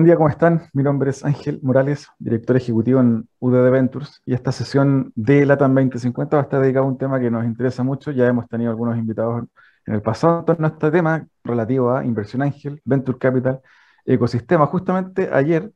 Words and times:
Buen 0.00 0.06
día, 0.06 0.16
¿cómo 0.16 0.30
están? 0.30 0.62
Mi 0.72 0.82
nombre 0.82 1.10
es 1.10 1.22
Ángel 1.26 1.60
Morales, 1.62 2.08
director 2.18 2.56
ejecutivo 2.56 3.00
en 3.00 3.28
UDD 3.38 3.70
Ventures, 3.70 4.22
y 4.24 4.32
esta 4.32 4.50
sesión 4.50 5.12
de 5.14 5.44
LATAM 5.44 5.74
2050 5.74 6.38
va 6.38 6.40
a 6.40 6.44
estar 6.44 6.62
dedicada 6.62 6.86
a 6.86 6.88
un 6.88 6.96
tema 6.96 7.20
que 7.20 7.30
nos 7.30 7.44
interesa 7.44 7.82
mucho. 7.82 8.10
Ya 8.10 8.26
hemos 8.26 8.48
tenido 8.48 8.70
algunos 8.70 8.96
invitados 8.96 9.44
en 9.84 9.94
el 9.94 10.00
pasado 10.00 10.42
en 10.58 10.64
este 10.64 10.90
tema 10.90 11.26
relativo 11.44 11.92
a 11.92 12.02
inversión 12.02 12.40
ángel, 12.40 12.80
venture 12.82 13.18
capital, 13.18 13.60
ecosistema. 14.06 14.64
Justamente 14.68 15.28
ayer 15.34 15.70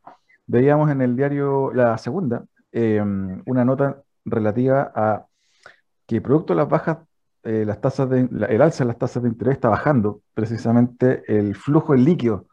veíamos 0.46 0.90
en 0.90 1.02
el 1.02 1.16
diario 1.16 1.70
La 1.74 1.98
Segunda 1.98 2.46
em, 2.72 3.42
una 3.44 3.62
nota 3.66 4.00
relativa 4.24 4.90
a 4.94 5.26
que 6.06 6.22
producto 6.22 6.54
de 6.54 6.60
las 6.60 6.68
bajas, 6.70 6.96
eh, 7.42 7.64
las 7.66 7.78
tasas 7.82 8.08
de, 8.08 8.20
el 8.48 8.62
alza 8.62 8.84
de 8.84 8.88
las 8.88 8.98
tasas 8.98 9.22
de 9.22 9.28
interés 9.28 9.56
está 9.56 9.68
bajando 9.68 10.22
precisamente 10.32 11.24
el 11.26 11.54
flujo 11.54 11.94
líquido 11.94 12.46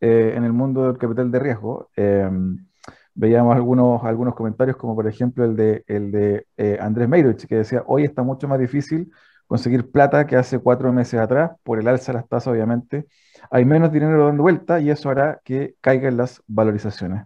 eh, 0.00 0.32
en 0.34 0.44
el 0.44 0.52
mundo 0.52 0.86
del 0.86 0.98
capital 0.98 1.30
de 1.30 1.38
riesgo. 1.38 1.90
Em, 1.94 2.66
veíamos 3.14 3.54
algunos, 3.54 4.02
algunos 4.04 4.34
comentarios, 4.34 4.76
como 4.76 4.94
por 4.94 5.06
ejemplo 5.06 5.44
el 5.44 5.56
de, 5.56 5.84
el 5.86 6.10
de 6.10 6.46
eh, 6.56 6.78
Andrés 6.80 7.08
Meirovich, 7.08 7.46
que 7.46 7.56
decía, 7.56 7.82
hoy 7.86 8.04
está 8.04 8.22
mucho 8.22 8.48
más 8.48 8.58
difícil 8.58 9.12
conseguir 9.46 9.90
plata 9.90 10.26
que 10.26 10.36
hace 10.36 10.58
cuatro 10.58 10.92
meses 10.92 11.20
atrás, 11.20 11.52
por 11.64 11.78
el 11.78 11.88
alza 11.88 12.12
de 12.12 12.18
las 12.18 12.28
tasas, 12.28 12.52
obviamente. 12.52 13.06
Hay 13.50 13.64
menos 13.64 13.92
dinero 13.92 14.26
dando 14.26 14.42
vuelta 14.42 14.80
y 14.80 14.90
eso 14.90 15.10
hará 15.10 15.40
que 15.44 15.74
caigan 15.80 16.16
las 16.16 16.42
valorizaciones. 16.46 17.24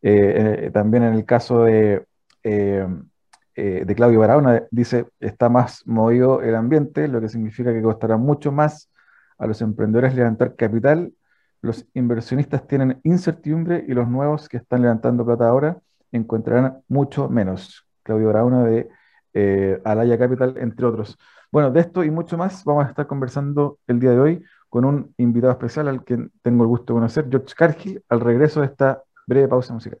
Eh, 0.00 0.70
también 0.72 1.02
en 1.02 1.14
el 1.14 1.24
caso 1.24 1.64
de, 1.64 2.06
de 2.42 3.94
Claudio 3.96 4.20
Barahona, 4.20 4.62
dice, 4.70 5.06
está 5.18 5.48
más 5.48 5.82
movido 5.86 6.40
el 6.40 6.54
ambiente, 6.54 7.08
lo 7.08 7.20
que 7.20 7.28
significa 7.28 7.72
que 7.72 7.82
costará 7.82 8.16
mucho 8.16 8.52
más 8.52 8.90
a 9.38 9.46
los 9.46 9.60
emprendedores 9.60 10.14
levantar 10.14 10.54
capital 10.54 11.12
los 11.62 11.86
inversionistas 11.94 12.66
tienen 12.66 13.00
incertidumbre 13.04 13.84
y 13.86 13.92
los 13.92 14.08
nuevos 14.08 14.48
que 14.48 14.58
están 14.58 14.82
levantando 14.82 15.24
plata 15.24 15.48
ahora 15.48 15.78
encontrarán 16.12 16.82
mucho 16.88 17.28
menos. 17.28 17.86
Claudio 18.02 18.28
Brauna 18.28 18.64
de 18.64 18.88
eh, 19.34 19.80
Alaya 19.84 20.18
Capital, 20.18 20.56
entre 20.58 20.86
otros. 20.86 21.18
Bueno, 21.50 21.70
de 21.70 21.80
esto 21.80 22.04
y 22.04 22.10
mucho 22.10 22.36
más 22.36 22.64
vamos 22.64 22.86
a 22.86 22.88
estar 22.88 23.06
conversando 23.06 23.78
el 23.86 24.00
día 24.00 24.10
de 24.10 24.20
hoy 24.20 24.44
con 24.68 24.84
un 24.84 25.14
invitado 25.18 25.52
especial 25.52 25.88
al 25.88 26.04
que 26.04 26.28
tengo 26.42 26.64
el 26.64 26.68
gusto 26.68 26.92
de 26.92 26.98
conocer, 26.98 27.26
George 27.30 27.54
Cargill, 27.56 28.02
al 28.08 28.20
regreso 28.20 28.60
de 28.60 28.66
esta 28.66 29.02
breve 29.26 29.48
pausa 29.48 29.72
musical. 29.74 30.00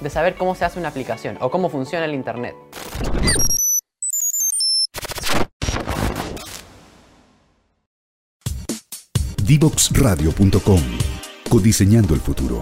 de 0.00 0.10
saber 0.10 0.34
cómo 0.36 0.54
se 0.54 0.64
hace 0.64 0.78
una 0.78 0.88
aplicación 0.88 1.36
o 1.40 1.50
cómo 1.50 1.68
funciona 1.68 2.04
el 2.04 2.14
Internet. 2.14 2.54
Divoxradio.com 9.44 10.80
Codiseñando 11.50 12.14
el 12.14 12.20
futuro. 12.20 12.60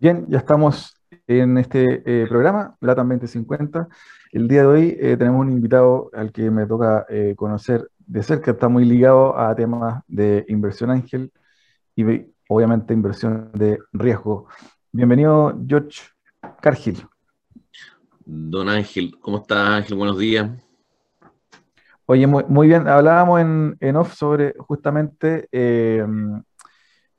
Bien, 0.00 0.26
ya 0.28 0.38
estamos 0.38 0.96
en 1.26 1.56
este 1.58 2.02
eh, 2.04 2.26
programa, 2.28 2.76
LATAM 2.80 3.10
2050. 3.10 3.88
El 4.32 4.48
día 4.48 4.62
de 4.62 4.66
hoy 4.66 4.96
eh, 5.00 5.16
tenemos 5.16 5.40
un 5.40 5.52
invitado 5.52 6.10
al 6.12 6.32
que 6.32 6.50
me 6.50 6.66
toca 6.66 7.06
eh, 7.08 7.34
conocer 7.36 7.88
de 8.06 8.22
cerca, 8.22 8.50
está 8.50 8.68
muy 8.68 8.84
ligado 8.84 9.38
a 9.38 9.54
temas 9.54 10.02
de 10.06 10.44
inversión 10.48 10.90
ángel, 10.90 11.32
y 11.96 12.04
obviamente 12.48 12.92
inversión 12.92 13.50
de 13.54 13.78
riesgo. 13.92 14.46
Bienvenido, 14.92 15.58
George 15.66 16.02
Cargill. 16.60 17.06
Don 18.24 18.68
Ángel, 18.68 19.16
¿cómo 19.18 19.38
está 19.38 19.76
Ángel? 19.76 19.96
Buenos 19.96 20.18
días. 20.18 20.50
Oye, 22.04 22.26
muy, 22.26 22.68
bien, 22.68 22.86
hablábamos 22.86 23.40
en, 23.80 23.96
off 23.96 24.14
sobre 24.14 24.54
justamente 24.58 25.48
eh, 25.50 26.06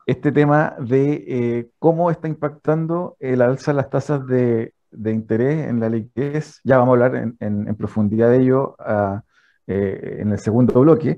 este 0.05 0.31
tema 0.31 0.75
de 0.79 1.25
eh, 1.27 1.69
cómo 1.79 2.09
está 2.11 2.27
impactando 2.27 3.17
el 3.19 3.41
alza 3.41 3.71
de 3.71 3.75
las 3.75 3.89
tasas 3.89 4.25
de, 4.27 4.73
interés 4.91 5.67
en 5.67 5.79
la 5.79 5.89
liquidez. 5.89 6.61
Ya 6.63 6.77
vamos 6.77 6.91
a 6.91 7.05
hablar 7.05 7.33
en, 7.39 7.75
profundidad 7.75 8.29
de 8.29 8.41
ello 8.41 8.75
ah, 8.79 9.23
eh, 9.65 10.19
en 10.19 10.31
el 10.31 10.39
segundo 10.39 10.79
bloque. 10.79 11.17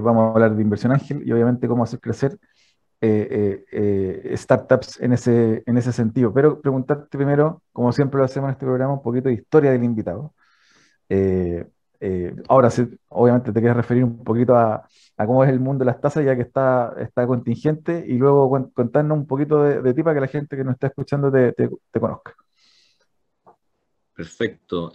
vamos 0.00 0.22
a 0.22 0.28
hablar 0.30 0.54
de 0.54 0.62
inversión 0.62 0.92
ángel 0.92 1.22
y 1.26 1.32
obviamente 1.32 1.68
cómo 1.68 1.82
hacer 1.82 2.00
crecer 2.00 2.38
eh, 3.00 3.64
eh, 3.70 4.24
eh, 4.32 4.36
startups 4.36 5.00
en 5.00 5.12
ese, 5.12 5.62
en 5.66 5.78
ese 5.78 5.92
sentido. 5.92 6.34
Pero 6.34 6.60
preguntarte 6.60 7.16
primero, 7.16 7.62
como 7.72 7.92
siempre 7.92 8.18
lo 8.18 8.24
hacemos 8.24 8.48
en 8.48 8.52
este 8.54 8.66
programa, 8.66 8.94
un 8.94 9.02
poquito 9.02 9.28
de 9.28 9.34
historia 9.36 9.70
del 9.70 9.84
invitado. 9.84 10.34
ahora, 12.48 12.70
sí, 12.70 12.88
obviamente 13.08 13.52
te 13.52 13.60
quieres 13.60 13.76
referir 13.76 14.02
un 14.02 14.24
poquito 14.24 14.56
a, 14.56 14.88
cómo 15.16 15.44
es 15.44 15.50
el 15.50 15.60
mundo 15.60 15.84
de 15.84 15.92
las 15.92 16.00
tasas, 16.00 16.24
ya 16.24 16.34
que 16.34 16.42
está, 16.42 16.94
está 16.98 17.24
contingente, 17.26 18.04
y 18.06 18.14
luego 18.18 18.50
contarnos 18.74 19.16
un 19.18 19.26
poquito 19.26 19.62
de, 19.62 19.94
ti 19.94 20.02
para 20.02 20.14
que 20.14 20.20
la 20.20 20.26
gente 20.26 20.56
que 20.56 20.64
nos 20.64 20.74
está 20.74 20.88
escuchando 20.88 21.30
te, 21.30 21.70
conozca. 22.00 22.34
Perfecto. 24.12 24.92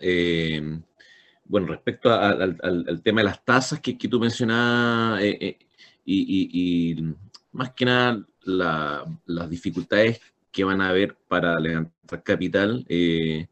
bueno, 1.45 1.68
respecto 1.68 2.12
al, 2.12 3.01
tema 3.01 3.22
de 3.22 3.25
las 3.25 3.45
tasas 3.45 3.80
que, 3.80 3.94
tú 3.95 4.19
mencionabas, 4.19 5.22
y, 6.06 7.16
más 7.54 7.72
que 7.72 7.86
nada 7.86 8.26
las 8.44 9.50
dificultades 9.50 10.20
que 10.52 10.64
van 10.64 10.82
a 10.82 10.90
haber 10.90 11.16
para 11.28 11.60
levantar 11.60 12.24
capital. 12.24 12.86
Eh, 12.90 13.48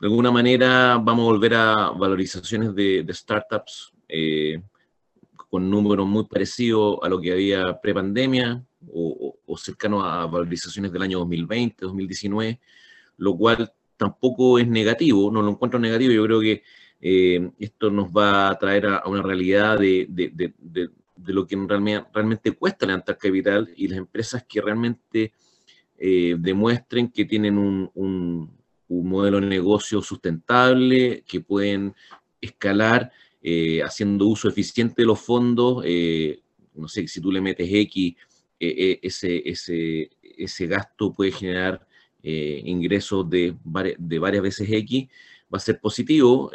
de 0.00 0.06
alguna 0.06 0.30
manera 0.30 0.98
vamos 0.98 1.22
a 1.22 1.32
volver 1.32 1.54
a 1.54 1.90
valorizaciones 1.90 2.74
de, 2.74 3.06
startups 3.10 3.92
eh, 4.08 4.60
con 5.34 5.70
números 5.70 6.06
muy 6.06 6.24
parecidos 6.24 6.98
a 7.02 7.08
lo 7.08 7.20
que 7.20 7.32
había 7.32 7.80
pre-pandemia 7.80 8.62
o, 8.92 9.34
cercano 9.56 10.04
a 10.04 10.24
valorizaciones 10.26 10.92
del 10.92 11.02
año 11.02 11.18
2020, 11.18 11.84
2019, 11.84 12.60
lo 13.16 13.36
cual 13.36 13.72
tampoco 13.96 14.58
es 14.58 14.68
negativo, 14.68 15.32
no 15.32 15.42
lo 15.42 15.50
encuentro 15.50 15.80
negativo, 15.80 16.12
yo 16.12 16.22
creo 16.24 16.40
que 16.40 16.62
eh, 17.00 17.50
esto 17.58 17.90
nos 17.90 18.08
va 18.10 18.50
a 18.50 18.58
traer 18.58 18.86
a, 18.86 19.02
una 19.06 19.20
realidad 19.20 19.78
de 19.78 20.06
lo 21.26 21.46
que 21.46 21.56
realmente, 21.56 22.08
realmente 22.12 22.52
cuesta 22.52 22.86
levantar 22.86 23.18
capital 23.18 23.72
y 23.76 23.88
las 23.88 23.98
empresas 23.98 24.44
que 24.48 24.60
realmente 24.60 25.32
eh, 25.96 26.36
demuestren 26.38 27.08
que 27.10 27.24
tienen 27.24 27.58
un, 27.58 27.90
un, 27.94 28.56
modelo 28.88 29.40
de 29.40 29.46
negocio 29.46 30.00
sustentable, 30.00 31.22
que 31.26 31.40
pueden 31.40 31.94
escalar 32.40 33.12
eh, 33.42 33.82
haciendo 33.82 34.26
uso 34.26 34.48
eficiente 34.48 35.02
de 35.02 35.06
los 35.06 35.20
fondos. 35.20 35.82
Eh, 35.84 36.40
no 36.74 36.88
sé, 36.88 37.06
si 37.06 37.20
tú 37.20 37.30
le 37.30 37.40
metes 37.40 37.68
X, 37.70 38.14
ese, 38.58 39.42
ese, 39.44 40.10
ese 40.22 40.66
gasto 40.66 41.14
puede 41.14 41.32
generar 41.32 41.86
ingresos 42.22 43.28
de, 43.30 43.56
de 43.98 44.18
varias 44.18 44.42
veces 44.42 44.68
X, 44.70 45.08
va 45.52 45.58
a 45.58 45.60
ser 45.60 45.80
positivo. 45.80 46.50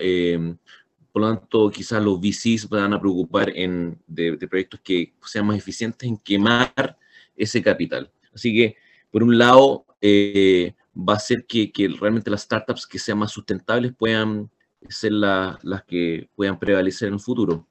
Por 1.14 1.22
lo 1.22 1.28
tanto, 1.30 1.70
quizás 1.70 2.04
los 2.04 2.20
VCs 2.20 2.68
van 2.68 2.92
a 2.92 3.00
preocupar 3.00 3.52
en, 3.56 4.02
de, 4.08 4.36
proyectos 4.48 4.80
que 4.84 5.14
sean 5.24 5.46
más 5.46 5.58
eficientes 5.58 6.10
en 6.10 6.18
quemar 6.18 6.98
ese 7.36 7.62
capital. 7.62 8.12
Así 8.34 8.52
que, 8.52 8.76
por 9.12 9.22
un 9.22 9.38
lado, 9.38 9.86
eh, 10.02 10.74
va 10.98 11.14
a 11.14 11.18
hacer 11.18 11.46
que, 11.46 11.72
que 11.72 11.88
realmente 11.88 12.32
las 12.32 12.42
startups 12.42 12.88
que 12.88 12.98
sean 12.98 13.20
más 13.20 13.32
sustentables 13.32 13.94
puedan 13.96 14.50
ser 14.90 15.12
las 15.12 15.84
que 15.88 16.30
puedan 16.36 16.58
prevalecer 16.58 17.10
en 17.10 17.14
el 17.14 17.20
futuro. 17.20 17.68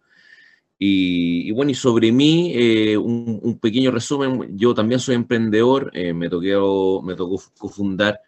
Y, 0.79 1.51
bueno, 1.51 1.73
y 1.73 1.75
sobre 1.75 2.13
mí, 2.13 2.53
eh, 2.55 2.97
un, 2.97 3.59
pequeño 3.61 3.91
resumen, 3.91 4.57
yo 4.57 4.73
también 4.73 5.01
soy 5.01 5.17
emprendedor, 5.17 5.91
eh, 5.95 6.13
me, 6.13 6.29
tocó, 6.29 7.03
me 7.03 7.17
tocó 7.17 7.43
cofundar 7.59 8.21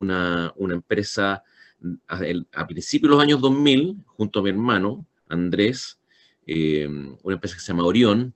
una, 0.00 0.52
una 0.56 0.74
empresa 0.74 1.44
a, 2.06 2.66
principios 2.66 3.10
de 3.10 3.14
los 3.16 3.22
años 3.22 3.40
2000, 3.40 3.96
junto 4.06 4.40
a 4.40 4.42
mi 4.42 4.50
hermano, 4.50 5.06
Andrés, 5.28 5.98
eh, 6.46 6.86
una 7.22 7.34
empresa 7.34 7.56
que 7.56 7.60
se 7.60 7.68
llama 7.68 7.84
Orión, 7.84 8.34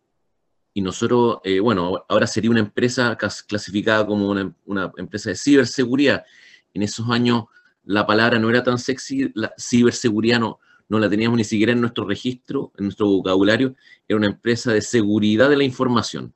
y 0.75 0.81
nosotros, 0.81 1.41
bueno, 1.61 2.03
ahora 2.09 2.27
sería 2.27 2.50
una 2.50 2.61
empresa 2.61 3.19
clasificada 3.47 4.06
como 4.06 4.31
una, 4.31 4.55
una 4.65 4.91
empresa 4.97 5.29
de 5.29 5.37
ciberseguridad. 5.37 6.25
En 6.73 6.83
esos 6.83 7.11
años 7.11 7.44
la 7.85 8.06
palabra 8.06 8.39
no 8.39 8.49
era 8.49 8.62
tan 8.62 8.79
sexy, 8.79 9.31
la 9.35 9.53
ciberseguridad 9.59 10.41
no, 10.41 10.61
no 10.89 10.99
la 10.99 11.09
teníamos 11.09 11.37
ni 11.39 11.44
siquiera 11.44 11.73
en 11.73 11.81
nuestro 11.81 12.06
registro, 12.06 12.73
en 12.79 12.85
nuestro 12.85 13.06
vocabulario, 13.06 13.75
era 14.06 14.19
una 14.19 14.27
empresa 14.27 14.73
de 14.73 14.83
seguridad 14.83 15.49
de 15.49 15.56
la 15.56 15.65
información. 15.65 16.35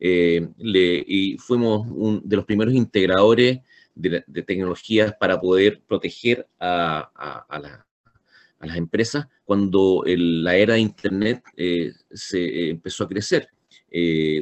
Eh, 0.00 0.48
y 0.58 1.36
fuimos 1.38 1.86
uno 1.90 2.20
de 2.24 2.36
los 2.36 2.44
primeros 2.44 2.72
integradores 2.72 3.60
de, 3.98 4.42
tecnologías 4.42 5.14
para 5.18 5.40
poder 5.40 5.82
proteger 5.86 6.46
a, 6.58 7.10
las 8.60 8.76
empresas 8.76 9.26
cuando 9.44 10.02
la 10.06 10.56
era 10.56 10.74
de 10.74 10.80
Internet 10.80 11.44
eh, 11.56 11.92
se 12.10 12.44
eh, 12.44 12.70
empezó 12.70 13.04
a 13.04 13.08
crecer, 13.08 13.48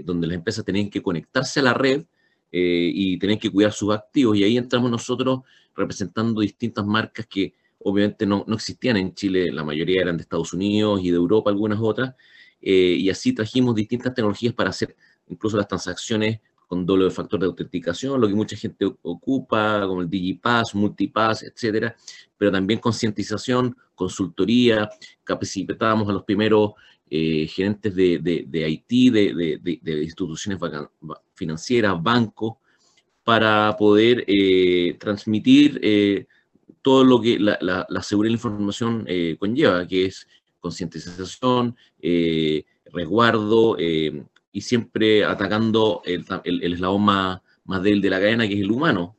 donde 0.04 0.26
las 0.26 0.36
empresas 0.36 0.64
tenían 0.64 0.90
que 0.90 1.02
conectarse 1.02 1.60
a 1.60 1.64
la 1.64 1.74
red 1.74 2.04
y 2.50 3.18
tenían 3.18 3.38
que 3.38 3.50
cuidar 3.50 3.72
sus 3.72 3.94
activos. 3.94 4.36
Y 4.36 4.44
ahí 4.44 4.56
entramos 4.56 4.90
nosotros 4.90 5.40
representando 5.76 6.40
distintas 6.40 6.84
marcas 6.84 7.26
que 7.26 7.54
obviamente 7.88 8.26
no, 8.26 8.44
existían 8.48 8.96
en 8.96 9.14
Chile, 9.14 9.52
la 9.52 9.62
mayoría 9.62 10.02
eran 10.02 10.16
de 10.16 10.22
Estados 10.22 10.52
Unidos 10.52 11.00
y 11.02 11.10
de 11.10 11.16
Europa, 11.16 11.50
algunas 11.50 11.78
otras, 11.80 12.14
eh, 12.60 12.96
y 12.98 13.10
así 13.10 13.32
trajimos 13.32 13.74
distintas 13.76 14.14
tecnologías 14.14 14.54
para 14.54 14.70
hacer 14.70 14.96
incluso 15.28 15.56
las 15.56 15.68
transacciones 15.68 16.40
con 16.66 16.84
doble 16.84 17.10
factor 17.10 17.40
de 17.40 17.46
autenticación, 17.46 18.20
lo 18.20 18.28
que 18.28 18.34
mucha 18.34 18.56
gente 18.56 18.86
ocupa, 19.02 19.86
como 19.86 20.02
el 20.02 20.10
Digipass, 20.10 20.74
Multipass, 20.74 21.44
etcétera, 21.44 21.94
pero 22.36 22.50
también 22.50 22.80
concientización, 22.80 23.76
consultoría, 23.94 24.88
capacitábamos 25.24 26.08
a 26.08 26.12
los 26.12 26.24
primeros 26.24 26.72
eh, 27.08 27.46
gerentes 27.46 27.94
de, 27.94 28.18
de, 28.48 28.64
Haití, 28.64 29.10
de, 29.10 29.60
de, 29.62 30.02
instituciones 30.02 30.58
financieras, 31.34 32.02
bancos, 32.02 32.54
para 33.22 33.76
poder 33.76 34.24
eh, 34.26 34.96
transmitir 34.98 35.80
todo 36.86 37.02
lo 37.02 37.20
que 37.20 37.36
la, 37.40 37.58
la, 37.60 38.02
seguridad 38.04 38.28
de 38.28 38.34
la 38.34 38.36
información 38.36 39.04
eh, 39.08 39.34
conlleva, 39.40 39.84
que 39.88 40.04
es 40.04 40.28
concientización, 40.60 41.74
eh, 42.00 42.64
resguardo 42.92 43.76
y 44.56 44.62
siempre 44.62 45.22
atacando 45.22 46.00
el, 46.06 46.24
el, 46.44 46.72
eslabón 46.72 47.02
más, 47.02 47.42
más, 47.66 47.82
débil 47.82 48.00
de 48.00 48.08
la 48.08 48.18
cadena, 48.18 48.48
que 48.48 48.54
es 48.54 48.60
el 48.60 48.70
humano. 48.70 49.14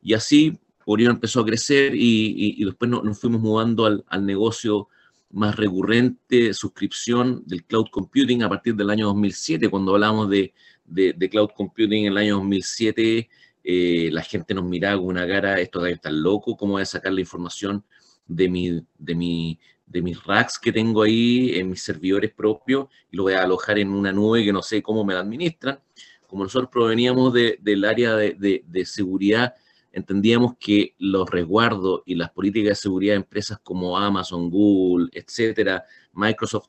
y 0.00 0.14
así 0.14 0.58
Orión 0.86 1.10
empezó 1.10 1.40
a 1.40 1.44
crecer 1.44 1.94
y, 1.94 2.54
y, 2.56 2.64
después 2.64 2.90
nos, 2.90 3.20
fuimos 3.20 3.42
mudando 3.42 3.84
al, 3.84 4.02
al, 4.08 4.24
negocio 4.24 4.88
más 5.30 5.56
recurrente, 5.56 6.54
suscripción 6.54 7.42
del 7.44 7.64
cloud 7.64 7.88
computing 7.90 8.44
a 8.44 8.48
partir 8.48 8.74
del 8.74 8.88
año 8.88 9.08
2007, 9.08 9.68
cuando 9.68 9.92
hablamos 9.92 10.30
de, 10.30 10.54
de, 10.86 11.28
cloud 11.28 11.50
computing 11.54 12.06
en 12.06 12.12
el 12.12 12.16
año 12.16 12.36
2007 12.36 13.28
eh, 13.62 14.08
la 14.10 14.22
gente 14.22 14.54
nos 14.54 14.64
miraba 14.64 14.96
con 14.96 15.08
una 15.08 15.28
cara, 15.28 15.60
esto 15.60 15.82
de 15.82 15.92
está 15.92 16.10
loco, 16.10 16.56
¿cómo 16.56 16.72
voy 16.72 16.82
a 16.82 16.86
sacar 16.86 17.12
la 17.12 17.20
información 17.20 17.84
de, 18.26 18.48
mi, 18.48 18.82
de, 18.96 19.14
mi, 19.14 19.58
de 19.86 20.02
mis 20.02 20.22
racks 20.24 20.58
que 20.58 20.72
tengo 20.72 21.02
ahí 21.02 21.58
en 21.58 21.70
mis 21.70 21.82
servidores 21.82 22.32
propios 22.32 22.88
y 23.10 23.16
lo 23.16 23.24
voy 23.24 23.34
a 23.34 23.42
alojar 23.42 23.78
en 23.78 23.90
una 23.90 24.12
nube 24.12 24.44
que 24.44 24.52
no 24.52 24.62
sé 24.62 24.82
cómo 24.82 25.04
me 25.04 25.14
la 25.14 25.20
administran? 25.20 25.78
Como 26.26 26.42
nosotros 26.42 26.70
proveníamos 26.70 27.32
del 27.32 27.84
área 27.84 28.16
de, 28.16 28.62
de, 28.66 28.84
seguridad, 28.84 29.54
entendíamos 29.92 30.56
que 30.58 30.94
los 30.98 31.30
resguardos 31.30 32.02
y 32.04 32.16
las 32.16 32.30
políticas 32.30 32.70
de 32.70 32.74
seguridad 32.74 33.12
de 33.12 33.18
empresas 33.18 33.58
como 33.62 33.96
Amazon, 33.96 34.50
Google, 34.50 35.08
etcétera, 35.12 35.84
Microsoft, 36.12 36.68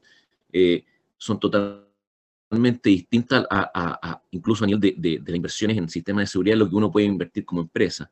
eh, 0.53 0.85
son 1.17 1.39
totalmente 1.39 1.87
totalmente 2.47 2.89
distinta 2.89 3.45
a, 3.49 4.21
incluso 4.31 4.63
a 4.63 4.67
nivel 4.67 4.79
de, 4.79 4.95
de, 4.97 5.19
las 5.25 5.35
inversiones 5.35 5.77
en 5.77 5.89
sistemas 5.89 6.23
de 6.23 6.27
seguridad, 6.27 6.55
lo 6.55 6.69
que 6.69 6.75
uno 6.75 6.91
puede 6.91 7.05
invertir 7.05 7.43
como 7.43 7.61
empresa. 7.61 8.09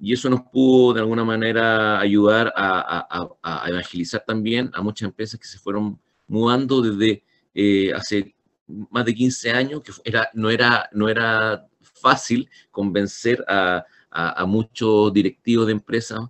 Y 0.00 0.14
eso 0.14 0.30
nos 0.30 0.40
pudo 0.42 0.94
de 0.94 1.00
alguna 1.00 1.24
manera 1.24 2.00
ayudar 2.00 2.52
a, 2.56 3.28
evangelizar 3.68 4.24
también 4.26 4.70
a 4.72 4.80
muchas 4.80 5.06
empresas 5.06 5.38
que 5.38 5.46
se 5.46 5.58
fueron 5.58 6.00
mudando 6.26 6.80
desde 6.80 7.22
eh, 7.54 7.92
hace 7.92 8.34
más 8.90 9.04
de 9.04 9.14
15 9.14 9.50
años, 9.50 9.82
que 9.82 9.92
era, 10.04 10.30
no, 10.32 10.48
era, 10.48 10.88
no 10.92 11.08
era 11.08 11.66
fácil 11.80 12.48
convencer 12.70 13.44
a, 13.46 13.84
muchos 14.46 15.12
directivos 15.12 15.66
de 15.66 15.72
empresas. 15.72 16.20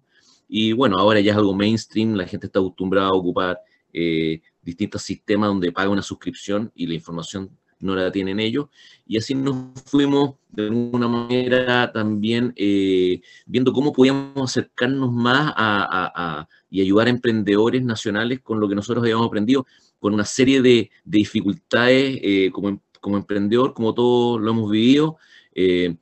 Y 0.49 0.73
bueno, 0.73 0.99
ahora 0.99 1.21
ya 1.21 1.33
es 1.33 1.39
algo 1.39 1.55
mainstream, 1.55 2.15
la 2.15 2.27
gente 2.27 2.47
está 2.47 2.59
acostumbrada 2.59 3.09
a 3.09 3.13
ocupar 3.13 3.61
eh, 3.93 4.43
distintos 4.61 5.03
sistemas 5.03 5.49
donde 5.49 5.73
paga 5.73 5.89
una 5.89 6.03
suscripción 6.03 6.73
y 6.75 6.87
la 6.87 6.95
información 6.95 7.57
no 7.81 7.95
la 7.95 8.13
tienen 8.13 8.41
ellos. 8.41 8.69
Y 9.07 9.19
así 9.19 9.35
nos 9.35 9.83
fuimos 9.87 10.35
de 10.51 10.65
alguna 10.65 11.09
manera 11.09 11.93
también 11.93 12.53
eh, 12.57 13.21
viendo 13.47 13.73
cómo 13.73 13.93
podíamos 13.93 14.51
acercarnos 14.51 15.13
más 15.13 15.53
a, 15.57 16.47
y 16.71 16.81
ayudar 16.81 17.09
a 17.09 17.11
emprendedores 17.11 17.83
nacionales 17.83 18.41
con 18.41 18.61
lo 18.61 18.69
que 18.69 18.75
nosotros 18.75 19.03
habíamos 19.03 19.27
aprendido, 19.27 19.67
con 19.99 20.15
una 20.15 20.25
serie 20.25 20.63
de, 20.63 20.91
dificultades 21.05 22.19
eh, 22.23 22.51
como, 22.53 22.81
como, 23.01 23.17
emprendedor, 23.17 23.75
como 23.75 23.95
todos 23.95 24.41
lo 24.41 24.51
hemos 24.51 24.71
vivido. 24.71 25.17
Eh, 25.55 25.97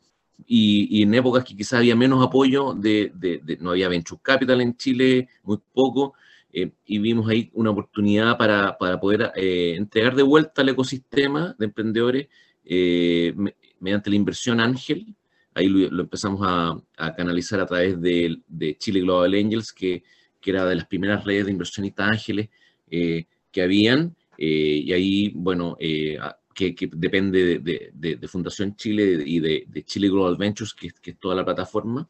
y, 0.47 1.03
en 1.03 1.15
épocas 1.15 1.45
que 1.45 1.57
quizás 1.57 1.81
había 1.81 1.97
menos 1.97 2.25
apoyo, 2.25 2.75
de, 2.75 3.13
no 3.61 3.71
había 3.71 3.89
venture 3.89 4.21
capital 4.23 4.61
en 4.61 4.77
Chile, 4.77 5.29
muy 5.43 5.59
poco, 5.73 6.15
eh, 6.53 6.71
y 6.87 6.99
vimos 6.99 7.29
ahí 7.29 7.51
una 7.53 7.71
oportunidad 7.71 8.39
para, 8.39 8.77
para 8.79 8.99
poder 8.99 9.33
eh, 9.37 9.75
entregar 9.77 10.15
de 10.15 10.23
vuelta 10.23 10.63
al 10.63 10.71
ecosistema 10.71 11.55
de 11.59 11.67
emprendedores 11.67 12.29
eh, 12.65 13.35
mediante 13.81 14.11
la 14.11 14.17
inversión 14.17 14.61
Ángel. 14.61 15.15
Ahí 15.55 15.69
lo, 15.69 16.03
empezamos 16.03 16.41
a, 16.43 16.81
a, 16.97 17.15
canalizar 17.15 17.61
a 17.61 17.67
través 17.67 18.01
de, 18.01 18.41
de, 18.47 18.77
Chile 18.79 19.01
Global 19.01 19.35
Angels, 19.35 19.73
que, 19.73 20.05
que, 20.41 20.51
era 20.51 20.65
de 20.65 20.77
las 20.77 20.87
primeras 20.87 21.25
redes 21.25 21.47
de 21.47 21.53
inversionistas 21.53 22.11
ángeles 22.11 22.49
que 22.89 23.63
habían. 23.63 24.15
y 24.37 24.93
ahí, 24.93 25.33
bueno, 25.35 25.77
que, 25.79 26.75
que, 26.77 26.89
depende 26.93 27.59
de, 27.59 27.91
de, 27.93 28.29
Fundación 28.29 28.77
Chile 28.77 29.21
y 29.27 29.41
de, 29.41 29.83
Chile 29.85 30.09
Global 30.09 30.37
Ventures, 30.37 30.75
que, 30.75 30.91
que 31.03 31.11
es 31.11 31.19
toda 31.19 31.35
la 31.35 31.45
plataforma 31.45 32.09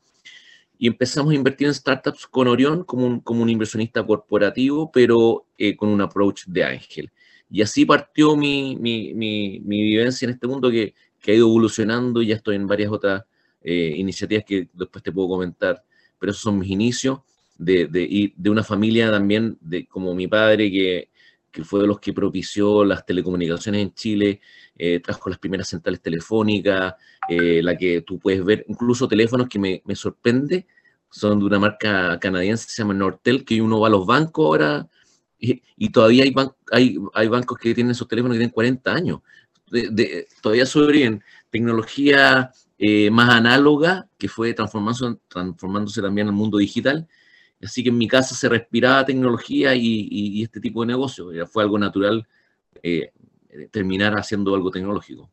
y 0.79 0.87
empezamos 0.87 1.33
a 1.33 1.35
invertir 1.35 1.67
en 1.67 1.75
startups 1.75 2.27
con 2.27 2.47
Orión 2.47 2.85
como 2.85 3.07
un, 3.07 3.21
como 3.21 3.43
un 3.43 3.51
inversionista 3.51 4.05
corporativo, 4.05 4.91
pero 4.93 5.47
eh, 5.59 5.77
con 5.77 5.89
un 5.89 6.01
approach 6.01 6.45
de 6.47 6.65
ángel. 6.65 7.11
Y 7.51 7.63
así 7.63 7.85
partió 7.85 8.37
mi, 8.37 8.77
mi, 8.77 9.13
mi, 9.15 9.61
mi 9.61 9.83
vivencia 9.83 10.27
en 10.27 10.35
este 10.35 10.47
mundo 10.47 10.71
que, 10.71 10.95
que, 11.21 11.33
ha 11.33 11.35
ido 11.35 11.49
evolucionando 11.49 12.23
y 12.23 12.29
ya 12.29 12.37
estoy 12.37 12.57
en 12.57 12.67
varias 12.67 12.93
otras 12.93 13.25
eh, 13.63 13.95
iniciativas 13.97 14.45
que 14.45 14.69
después 14.73 15.03
te 15.03 15.11
puedo 15.11 15.29
comentar, 15.29 15.83
pero 16.19 16.31
esos 16.31 16.43
son 16.43 16.59
mis 16.59 16.71
inicios 16.71 17.21
de, 17.57 17.87
de, 17.87 18.33
de 18.37 18.51
una 18.51 18.63
familia 18.63 19.11
también 19.11 19.59
de, 19.61 19.87
como 19.87 20.15
mi 20.15 20.29
padre 20.29 20.71
que, 20.71 21.09
que 21.59 21.65
fue 21.65 21.81
de 21.81 21.89
los 21.89 21.99
que 21.99 22.13
propició 22.13 22.85
las 22.85 23.05
telecomunicaciones 23.05 23.83
en 23.83 23.93
Chile, 23.93 24.41
eh, 24.77 25.01
trajo 25.01 25.29
las 25.29 25.41
primeras 25.41 25.67
centrales 25.67 26.01
telefónicas, 26.01 26.95
eh, 27.29 27.61
la 27.65 27.77
que 27.77 28.03
tú 28.03 28.21
puedes 28.21 28.45
ver, 28.45 28.65
incluso 28.69 29.09
teléfonos 29.09 29.49
que 29.49 29.59
me, 29.59 29.97
sorprende, 29.97 30.69
son 31.11 31.41
de 31.41 31.47
una 31.47 31.59
marca 31.59 32.17
canadiense, 32.21 32.69
se 32.69 32.81
llama 32.81 32.95
Nortel, 32.95 33.45
que 33.45 33.61
uno 33.61 33.81
va 33.81 33.89
a 33.89 33.91
los 33.91 34.07
bancos 34.07 34.45
ahora 34.45 34.89
y, 35.37 35.89
todavía 35.91 36.23
hay, 36.71 37.29
bancos 37.29 37.59
que 37.59 37.75
tienen 37.75 37.91
esos 37.91 38.07
teléfonos 38.07 38.37
que 38.37 38.39
tienen 38.39 38.55
40 38.55 38.93
años. 38.93 39.21
De, 39.69 40.29
todavía 40.41 40.65
sobreviven 40.65 41.25
tecnología 41.51 42.53
eh, 42.79 43.11
más 43.11 43.31
análoga 43.31 44.09
que 44.17 44.29
fue 44.29 44.55
transformándose, 44.55 45.19
transformándose 45.27 46.01
también 46.03 46.29
al 46.29 46.35
mundo 46.35 46.59
digital. 46.59 47.09
Así 47.63 47.83
que 47.83 47.89
en 47.89 47.99
mi 47.99 48.07
casa 48.07 48.35
se 48.35 48.49
respiraba 48.49 49.05
tecnología 49.05 49.75
y, 49.75 50.43
este 50.43 50.61
tipo 50.61 50.83
de 50.83 50.89
negocio. 50.89 51.31
Fue 51.47 51.63
algo 51.63 51.79
natural 51.79 52.27
eh, 52.83 53.11
terminar 53.71 54.15
haciendo 54.15 54.55
algo 54.55 54.71
tecnológico. 54.71 55.29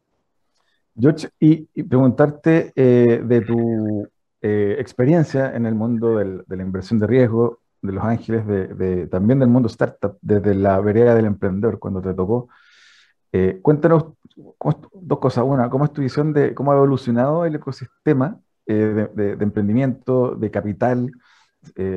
George, 1.00 1.29
y, 1.39 1.84
preguntarte 1.84 2.72
eh, 2.75 3.22
de 3.24 3.41
tu 3.41 4.08
eh, 4.41 4.75
experiencia 4.79 5.55
en 5.55 5.65
el 5.65 5.75
mundo 5.75 6.17
de 6.17 6.55
la 6.58 6.63
inversión 6.63 7.00
de 7.00 7.08
riesgo, 7.08 7.60
de 7.82 7.91
Los 7.91 8.03
Ángeles, 8.03 8.48
de, 8.48 9.08
también 9.08 9.39
del 9.39 9.50
mundo 9.50 9.67
startup, 9.67 10.17
desde 10.22 10.55
la 10.55 10.79
vereda 10.79 11.13
del 11.13 11.25
emprendedor, 11.25 11.77
cuando 11.79 12.01
te 12.01 12.13
tocó. 12.13 12.50
Cuéntanos 13.62 14.13
dos 14.94 15.20
cosas. 15.20 15.44
Una, 15.46 15.70
¿cómo 15.70 15.86
es 15.86 15.91
tu 15.91 16.01
visión 16.01 16.32
de 16.34 16.55
cómo 16.55 16.72
ha 16.72 16.75
evolucionado 16.75 17.46
el 17.46 17.55
ecosistema 17.55 18.39
de, 18.65 19.38
emprendimiento, 19.39 20.36
de 20.36 20.51
capital. 20.51 21.12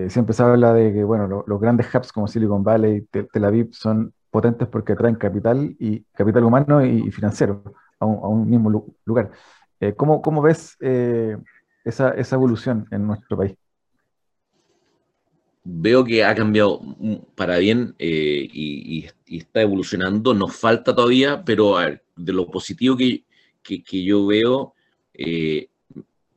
Siempre 0.08 0.34
se 0.34 0.42
habla 0.42 0.72
de 0.72 0.92
que, 0.92 1.04
bueno, 1.04 1.44
los 1.46 1.60
grandes 1.60 1.94
hubs 1.94 2.12
como 2.12 2.28
Silicon 2.28 2.64
Valley, 2.64 3.06
Tel, 3.10 3.44
Aviv 3.44 3.68
son 3.72 4.12
potentes 4.30 4.68
porque 4.68 4.94
traen 4.94 5.16
capital 5.16 5.76
y 5.78 6.02
capital 6.12 6.44
humano 6.44 6.84
y, 6.84 7.10
financiero 7.10 7.62
a 7.98 8.06
un, 8.06 8.48
mismo 8.48 8.84
lugar. 9.04 9.30
¿cómo, 9.96 10.22
¿cómo, 10.22 10.42
ves 10.42 10.76
esa, 11.84 12.10
esa 12.10 12.36
evolución 12.36 12.86
en 12.90 13.06
nuestro 13.06 13.36
país? 13.36 13.56
veo 15.70 16.04
que 16.04 16.24
ha 16.24 16.34
cambiado 16.34 16.80
para 17.34 17.58
bien 17.58 17.94
eh, 17.98 18.48
y, 18.52 19.06
está 19.26 19.60
evolucionando. 19.60 20.32
Nos 20.32 20.56
falta 20.56 20.94
todavía, 20.94 21.44
pero 21.44 21.76
de 22.16 22.32
lo 22.32 22.50
positivo 22.50 22.96
que, 22.96 23.24
yo 23.90 24.26
veo, 24.26 24.74
eh, 25.12 25.68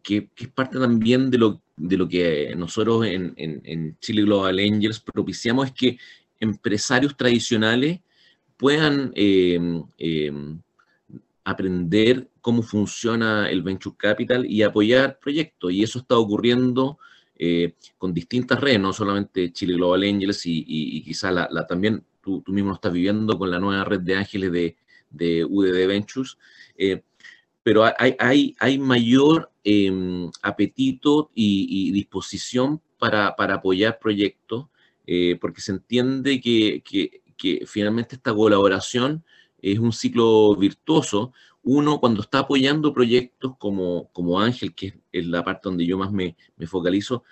que, 0.03 0.29
es 0.35 0.47
parte 0.49 0.77
también 0.79 1.31
de 1.31 1.37
lo, 1.37 1.61
de 1.81 1.97
lo 1.97 2.07
que 2.07 2.53
nosotros 2.55 3.05
en, 3.07 3.97
Chile 3.99 4.21
Global 4.21 4.59
Angels 4.59 4.99
propiciamos, 4.99 5.67
es 5.67 5.73
que 5.73 5.97
empresarios 6.39 7.17
tradicionales 7.17 7.99
puedan 8.57 9.11
em, 9.15 9.83
em, 9.97 10.59
aprender 11.43 12.29
cómo 12.39 12.61
funciona 12.61 13.49
el 13.49 13.63
venture 13.63 13.95
capital 13.97 14.45
y 14.45 14.61
apoyar 14.61 15.17
proyectos. 15.19 15.71
Y 15.71 15.83
eso 15.83 15.99
está 15.99 16.17
ocurriendo 16.17 16.99
eh, 17.35 17.73
con 17.97 18.13
distintas 18.13 18.59
redes, 18.59 18.79
no 18.79 18.93
solamente 18.93 19.51
Chile 19.51 19.73
Global 19.73 20.03
Angels 20.03 20.45
y, 20.45 20.63
y, 20.67 21.03
quizá 21.03 21.31
la, 21.31 21.65
también 21.67 22.03
tú, 22.21 22.43
mismo 22.47 22.69
lo 22.69 22.75
estás 22.75 22.93
viviendo 22.93 23.37
con 23.37 23.49
la 23.49 23.59
nueva 23.59 23.83
red 23.83 24.01
de 24.01 24.15
ángeles 24.15 24.51
de, 24.51 24.77
de 25.09 25.43
UDD 25.43 25.87
Ventures, 25.87 26.37
eh, 26.77 27.01
pero 27.63 27.83
hay, 27.97 28.55
hay, 28.59 28.79
mayor 28.79 29.51
em, 29.63 30.29
apetito 30.41 31.31
y, 31.35 31.91
disposición 31.91 32.81
para, 32.97 33.27
apoyar 33.37 33.99
proyectos, 33.99 34.67
eh, 35.05 35.37
porque 35.39 35.61
se 35.61 35.73
entiende 35.73 36.41
que, 36.41 36.81
que 36.83 37.65
finalmente 37.65 38.15
esta 38.15 38.33
colaboración 38.33 39.23
es 39.61 39.79
un 39.79 39.91
ciclo 39.91 40.55
virtuoso, 40.55 41.33
uno 41.63 41.99
cuando 41.99 42.21
está 42.21 42.39
apoyando 42.39 42.93
proyectos 42.93 43.55
como, 43.57 44.09
como 44.13 44.39
Ángel, 44.39 44.73
que 44.73 44.99
es 45.11 45.25
la 45.25 45.43
parte 45.43 45.61
donde 45.65 45.85
yo 45.85 45.97
más 45.97 46.11
me, 46.11 46.35
focalizo, 46.65 47.23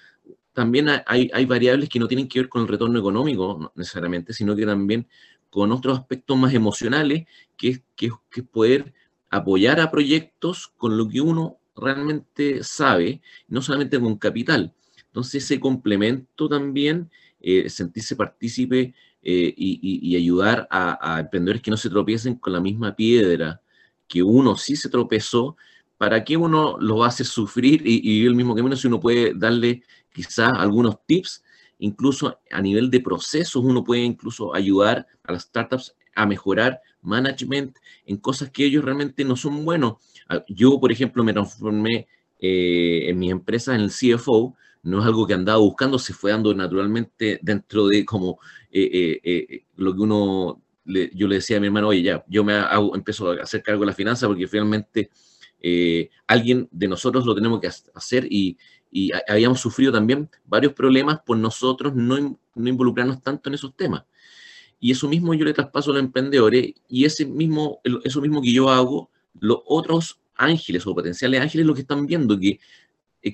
también 0.54 0.88
hay, 1.06 1.30
hay, 1.34 1.46
variables 1.46 1.90
que 1.90 2.00
no 2.00 2.08
tienen 2.08 2.28
que 2.28 2.40
ver 2.40 2.50
con 2.50 2.64
el 2.64 2.68
retorno 2.68 3.00
económico 3.00 3.72
necesariamente, 3.76 4.34
sino 4.34 4.56
que 4.56 4.66
también 4.66 5.08
con 5.50 5.72
otros 5.72 5.98
aspectos 5.98 6.38
más 6.38 6.54
emocionales, 6.54 7.26
que 7.58 7.70
es, 7.70 7.82
que, 7.96 8.10
que 8.30 8.44
poder 8.44 8.94
apoyar 9.30 9.80
a 9.80 9.92
proyectos 9.92 10.68
con 10.78 10.98
lo 10.98 11.08
que 11.08 11.22
uno 11.22 11.58
realmente 11.76 12.64
sabe, 12.64 13.22
no 13.48 13.62
solamente 13.62 14.00
con 14.00 14.18
capital. 14.18 14.74
Entonces 15.08 15.44
ese 15.44 15.60
complemento 15.60 16.48
también, 16.50 17.10
eh, 17.40 17.70
sentirse 17.70 18.16
partícipe 18.16 18.94
eh, 19.22 19.54
y, 19.56 20.16
ayudar 20.16 20.68
a, 20.72 21.20
emprendedores 21.20 21.62
que 21.62 21.72
no 21.72 21.78
se 21.78 21.90
tropiecen 21.90 22.36
con 22.36 22.54
la 22.54 22.60
misma 22.60 22.96
piedra, 22.96 23.62
que 24.08 24.24
uno 24.24 24.58
sí 24.58 24.76
se 24.76 24.90
tropezó, 24.90 25.56
¿para 25.98 26.24
qué 26.24 26.38
uno 26.38 26.78
lo 26.80 27.04
hace 27.04 27.24
sufrir 27.24 27.82
y, 27.86 28.02
y 28.04 28.26
el 28.26 28.36
mismo 28.36 28.56
camino 28.56 28.76
si 28.76 28.88
uno 28.88 29.00
puede 29.00 29.34
darle 29.34 29.84
quizás 30.14 30.54
algunos 30.56 30.98
tips? 31.06 31.44
Incluso 31.80 32.40
a 32.52 32.62
nivel 32.62 32.90
de 32.90 33.00
procesos, 33.00 33.64
uno 33.64 33.84
puede 33.84 34.04
incluso 34.04 34.54
ayudar 34.54 35.08
a 35.24 35.32
las 35.32 35.44
startups 35.44 35.96
a 36.22 36.26
mejorar 36.26 36.82
management 37.02 37.78
en 38.06 38.18
cosas 38.18 38.50
que 38.50 38.66
ellos 38.66 38.84
realmente 38.84 39.24
no 39.24 39.36
son 39.36 39.64
buenos. 39.64 39.94
Ah, 40.28 40.44
yo, 40.48 40.80
por 40.80 40.92
ejemplo, 40.92 41.24
me 41.24 41.34
transformé 41.34 42.08
eh, 42.40 43.10
en 43.10 43.20
mi 43.20 43.32
empresa 43.32 43.74
en 43.74 43.82
el 43.82 43.92
CFO, 43.92 44.56
no 44.84 45.00
es 45.00 45.06
algo 45.06 45.28
que 45.28 45.34
andaba 45.34 45.60
buscando, 45.60 46.00
se 46.00 46.14
fue 46.14 46.32
dando 46.32 46.54
naturalmente 46.54 47.40
dentro 47.42 47.88
de 47.88 48.06
como 48.06 48.40
eh, 48.72 49.20
eh, 49.24 49.64
lo 49.76 49.94
que 49.94 50.02
uno 50.02 50.62
yo 51.14 51.28
le 51.28 51.36
decía 51.36 51.58
a 51.58 51.60
mi 51.60 51.68
hermano, 51.68 51.90
oye, 51.90 52.02
ya, 52.02 52.24
yo 52.28 52.44
me 52.44 52.54
hago, 52.54 52.96
empiezo 52.96 53.32
a 53.32 53.44
hacer 53.44 53.62
cargo 53.62 53.82
de 53.82 53.88
la 53.88 53.94
finanza 53.94 54.28
porque 54.28 54.48
finalmente 54.48 55.10
eh, 55.62 56.10
alguien 56.26 56.68
de 56.72 56.88
nosotros 56.88 57.26
lo 57.26 57.36
tenemos 57.36 57.60
que 57.60 57.68
hacer 57.68 58.28
y, 58.30 58.58
habíamos 59.28 59.60
sufrido 59.60 59.92
también 59.92 60.28
varios 60.46 60.74
problemas 60.74 61.20
por 61.24 61.38
nosotros 61.38 61.94
no, 61.94 62.40
no, 62.56 62.70
involucrarnos 62.70 63.22
tanto 63.22 63.48
en 63.48 63.54
esos 63.54 63.76
temas. 63.76 64.04
Y 64.80 64.92
eso 64.92 65.10
mismo 65.10 65.34
yo 65.34 65.46
le 65.46 65.54
traspaso 65.54 65.92
a 65.92 65.96
los 65.96 66.04
emprendedores 66.04 66.74
y 66.88 67.06
ese 67.06 67.26
mismo, 67.26 67.82
eso 68.04 68.22
mismo 68.22 68.42
que 68.42 68.54
yo 68.54 68.70
hago, 68.70 69.10
los 69.40 69.60
otros 69.66 70.20
ángeles 70.36 70.88
o 70.88 70.96
potenciales 70.96 71.42
ángeles 71.42 71.66
lo 71.66 71.74
que 71.74 71.82
están 71.82 72.06
viendo, 72.06 72.40
que, 72.40 72.60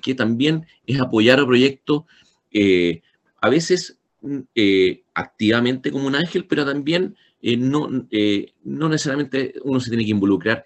que 0.01 0.15
también 0.15 0.65
es 0.85 0.99
apoyar 0.99 1.39
a 1.39 1.45
proyectos, 1.45 2.03
eh, 2.51 3.01
a 3.41 3.49
veces 3.49 3.99
mm, 4.21 4.39
eh, 4.55 5.03
activamente 5.13 5.91
como 5.91 6.07
un 6.07 6.15
ángel, 6.15 6.45
pero 6.45 6.65
también 6.65 7.15
eh, 7.41 7.57
no, 7.57 7.89
no 8.63 8.89
necesariamente 8.89 9.53
uno 9.63 9.79
se 9.79 9.89
tiene 9.89 10.05
que 10.05 10.11
involucrar 10.11 10.65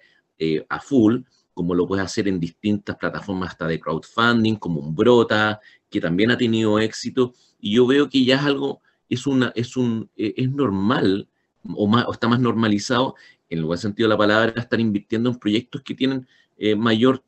a 0.70 0.80
full, 0.80 1.18
como 1.52 1.74
lo 1.74 1.86
puede 1.86 2.00
hacer 2.00 2.26
en 2.26 2.40
distintas 2.40 2.96
plataformas 2.96 3.50
hasta 3.50 3.66
de 3.66 3.78
crowdfunding, 3.78 4.56
como 4.56 4.80
un 4.80 4.94
Brota, 4.94 5.60
que 5.90 6.00
también 6.00 6.30
ha 6.30 6.38
tenido 6.38 6.78
éxito. 6.78 7.34
Y 7.60 7.74
yo 7.74 7.86
veo 7.86 8.08
que 8.08 8.24
ya 8.24 8.36
es 8.36 8.42
algo, 8.42 8.80
es, 9.10 9.26
una, 9.26 9.52
es, 9.54 9.76
un, 9.76 10.08
es 10.16 10.50
normal 10.50 11.28
o, 11.64 11.86
más, 11.86 12.06
o 12.06 12.12
está 12.12 12.28
más 12.28 12.40
normalizado, 12.40 13.14
en 13.50 13.58
el 13.58 13.64
buen 13.64 13.78
sentido 13.78 14.08
de 14.08 14.14
la 14.14 14.18
palabra, 14.18 14.54
estar 14.56 14.80
invirtiendo 14.80 15.28
en 15.28 15.38
proyectos 15.38 15.82
que 15.82 15.94
tienen 15.94 16.26
mayor 16.76 17.22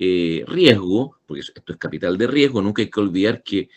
riesgo, 0.00 1.18
porque 1.26 1.40
esto 1.40 1.72
es 1.72 1.78
capital 1.78 2.16
de 2.16 2.26
riesgo, 2.26 2.62
nunca 2.62 2.82
hay 2.82 2.90
que 2.90 3.00
olvidar 3.00 3.42
que, 3.42 3.68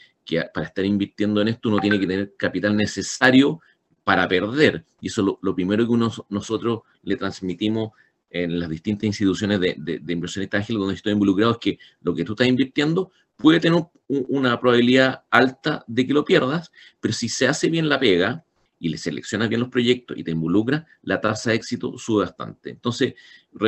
para 0.53 0.67
estar 0.67 0.85
invirtiendo 0.85 1.41
en 1.41 1.49
esto 1.49 1.69
uno 1.69 1.79
tiene 1.79 1.99
que 1.99 2.07
tener 2.07 2.33
capital 2.37 2.75
necesario 2.75 3.59
para 4.03 4.27
perder. 4.27 4.85
Y 4.99 5.07
eso 5.07 5.21
es 5.21 5.37
lo, 5.41 5.55
primero 5.55 5.87
que 5.87 6.23
nosotros 6.29 6.81
le 7.03 7.17
transmitimos 7.17 7.91
en 8.29 8.59
las 8.59 8.69
distintas 8.69 9.05
instituciones 9.05 9.59
de, 9.59 9.75
de, 9.77 10.13
inversionistas 10.13 10.61
ágiles 10.61 10.79
donde 10.79 10.95
estoy 10.95 11.11
involucrado, 11.13 11.53
es 11.53 11.57
que 11.57 11.79
lo 12.01 12.15
que 12.15 12.23
tú 12.23 12.33
estás 12.33 12.47
invirtiendo 12.47 13.11
puede 13.41 13.59
tener 13.59 13.83
una 14.07 14.59
probabilidad 14.59 15.23
alta 15.29 15.83
de 15.87 16.05
que 16.05 16.13
lo 16.13 16.25
pierdas, 16.25 16.71
pero 16.99 17.13
si 17.13 17.29
se 17.29 17.47
hace 17.47 17.69
bien 17.69 17.89
la 17.89 17.99
pega 17.99 18.45
y 18.79 18.89
le 18.89 18.97
seleccionas 18.97 19.49
bien 19.49 19.61
los 19.61 19.69
proyectos 19.69 20.17
y 20.17 20.23
te 20.23 20.31
involucra, 20.31 20.85
la 21.03 21.21
tasa 21.21 21.51
de 21.51 21.57
éxito 21.57 21.97
sube 21.97 22.23
bastante. 22.23 22.71
Entonces, 22.71 23.13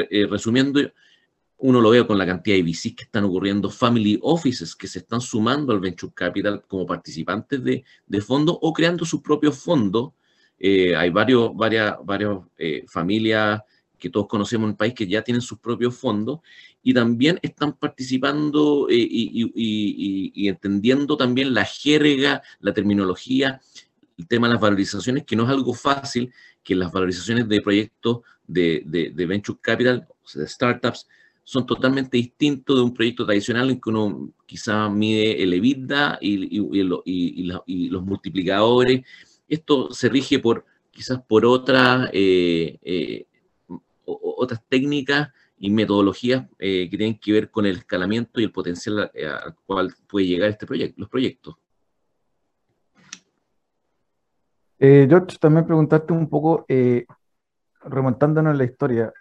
eh, 0.09 0.27
resumiendo, 0.29 0.81
uno 1.57 1.79
lo 1.79 1.91
ve 1.91 2.05
con 2.05 2.17
la 2.17 2.25
cantidad 2.25 2.57
de 2.57 2.63
VCs 2.63 2.95
que 2.95 3.03
están 3.03 3.23
ocurriendo, 3.23 3.69
family 3.69 4.19
offices 4.21 4.75
que 4.75 4.87
se 4.87 4.99
están 4.99 5.21
sumando 5.21 5.71
al 5.71 5.79
venture 5.79 6.11
capital 6.13 6.63
como 6.67 6.85
participantes 6.85 7.63
de, 7.63 8.21
fondos 8.21 8.57
o 8.59 8.73
creando 8.73 9.05
sus 9.05 9.21
propios 9.21 9.57
fondos 9.57 10.11
eh, 10.59 10.95
hay 10.95 11.09
varios, 11.09 11.55
varias, 11.55 11.95
varias 12.03 12.37
eh, 12.57 12.85
familias 12.87 13.61
que 14.03 14.09
todos 14.09 14.27
conocemos 14.27 14.65
en 14.65 14.71
el 14.71 14.75
país 14.75 14.93
que 14.93 15.07
ya 15.07 15.21
tienen 15.21 15.39
sus 15.39 15.59
propios 15.59 15.95
fondos 15.95 16.41
y 16.83 16.93
también 16.93 17.39
están 17.41 17.71
participando 17.71 18.89
eh, 18.89 18.97
y, 18.99 20.49
entendiendo 20.49 21.15
también 21.15 21.53
la 21.53 21.63
jerga, 21.63 22.41
la 22.59 22.73
terminología, 22.73 23.61
el 24.17 24.27
tema 24.27 24.47
de 24.47 24.55
las 24.55 24.61
valorizaciones, 24.61 25.23
que 25.23 25.37
no 25.37 25.45
es 25.45 25.49
algo 25.49 25.73
fácil, 25.73 26.33
que 26.61 26.75
las 26.75 26.91
valorizaciones 26.91 27.47
de 27.47 27.61
proyectos 27.61 28.19
de, 28.45 28.83
de, 28.85 29.25
venture 29.25 29.57
capital, 29.61 30.05
de 30.35 30.47
startups, 30.49 31.07
son 31.45 31.65
totalmente 31.65 32.17
distintos 32.17 32.75
de 32.75 32.81
un 32.81 32.93
proyecto 32.93 33.25
tradicional 33.25 33.69
en 33.69 33.79
que 33.79 33.89
uno 33.89 34.33
quizá 34.45 34.89
mide 34.89 35.41
el 35.41 35.53
EBITDA 35.53 36.17
y, 36.19 36.57
y 36.57 37.89
los 37.89 38.03
multiplicadores. 38.03 39.05
Esto 39.47 39.93
se 39.93 40.09
rige 40.09 40.39
por 40.39 40.65
quizás 40.91 41.21
por 41.25 41.45
otras, 41.45 42.09
eh, 42.11 42.77
eh, 42.83 43.27
otras 44.05 44.61
técnicas 44.67 45.29
y 45.57 45.69
metodologías 45.69 46.45
eh, 46.59 46.89
que 46.89 46.97
tienen 46.97 47.19
que 47.19 47.31
ver 47.31 47.49
con 47.49 47.65
el 47.65 47.77
escalamiento 47.77 48.39
y 48.39 48.43
el 48.43 48.51
potencial 48.51 48.99
al 48.99 49.55
cual 49.65 49.93
puede 50.07 50.27
llegar 50.27 50.49
este 50.49 50.65
proyecto, 50.65 50.99
los 50.99 51.09
proyectos. 51.09 51.55
George, 54.79 55.37
también 55.39 55.65
preguntarte 55.65 56.11
un 56.11 56.27
poco, 56.27 56.65
remontándonos 57.85 58.51
en 58.51 58.57
la 58.57 58.63
historia, 58.65 59.13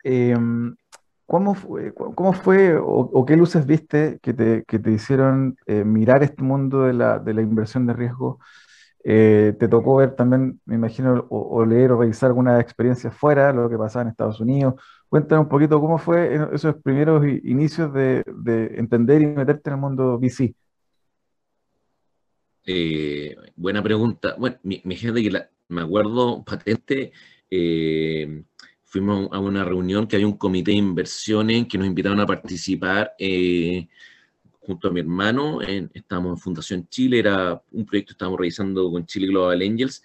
¿cómo 1.25 1.55
fue, 1.55 1.95
cómo 1.95 2.33
fue 2.33 2.77
o, 2.77 3.25
qué 3.25 3.37
luces 3.37 3.65
viste 3.65 4.19
que 4.21 4.35
te, 4.35 4.65
que 4.67 4.81
te 4.81 4.91
hicieron 4.91 5.57
mirar 5.67 6.25
este 6.25 6.43
mundo 6.43 6.83
de 6.83 6.95
la, 6.95 7.21
de 7.21 7.35
la 7.35 7.43
inversión 7.43 7.87
de 7.87 7.93
riesgo? 7.93 8.41
Eh, 9.04 9.54
te 9.59 9.66
tocó 9.66 9.97
ver 9.97 10.14
también, 10.14 10.61
me 10.64 10.76
imagino, 10.76 11.26
o, 11.28 11.64
leer 11.66 11.92
o 11.92 12.00
revisar 12.00 12.28
alguna 12.28 12.61
experiencia 12.61 13.11
fuera, 13.11 13.52
lo 13.52 13.68
que 13.68 13.76
pasaba 13.76 14.02
en 14.02 14.09
Estados 14.09 14.40
Unidos. 14.40 14.75
Cuéntanos 15.09 15.44
un 15.44 15.49
poquito 15.49 15.80
cómo 15.80 15.99
fue 15.99 16.38
esos 16.52 16.76
primeros 16.76 17.25
inicios 17.42 17.92
de, 17.92 18.25
entender 18.76 19.23
y 19.23 19.26
meterte 19.26 19.71
en 19.71 19.75
el 19.75 19.80
mundo 19.80 20.18
VC. 20.18 20.54
Eh, 22.64 23.37
buena 23.56 23.82
pregunta. 23.82 24.37
Bueno, 24.38 24.56
mi, 24.62 24.78
gente 24.97 25.23
que 25.23 25.47
me 25.68 25.80
acuerdo 25.82 26.44
patente, 26.44 27.12
eh, 27.50 28.44
fuimos 28.85 29.28
a 29.32 29.40
una 29.40 29.64
reunión 29.64 30.06
que 30.06 30.16
había 30.16 30.28
un 30.28 30.37
comité 30.37 30.71
de 30.71 30.76
inversiones 30.76 31.66
que 31.66 31.78
nos 31.78 31.87
invitaron 31.87 32.21
a 32.21 32.26
participar 32.26 33.14
eh, 33.18 33.88
junto 34.66 34.88
a 34.88 34.90
mi 34.90 35.00
hermano. 35.00 35.62
En, 35.62 35.90
estábamos 35.95 36.33
en 36.33 36.38
Fundación 36.38 36.88
Chile, 36.88 37.19
era 37.19 37.62
un 37.73 37.85
proyecto 37.85 38.09
que 38.11 38.14
estábamos 38.14 38.38
realizando 38.38 38.90
con 38.90 39.07
Chile 39.07 39.26
Global 39.28 39.61
Angels. 39.61 40.02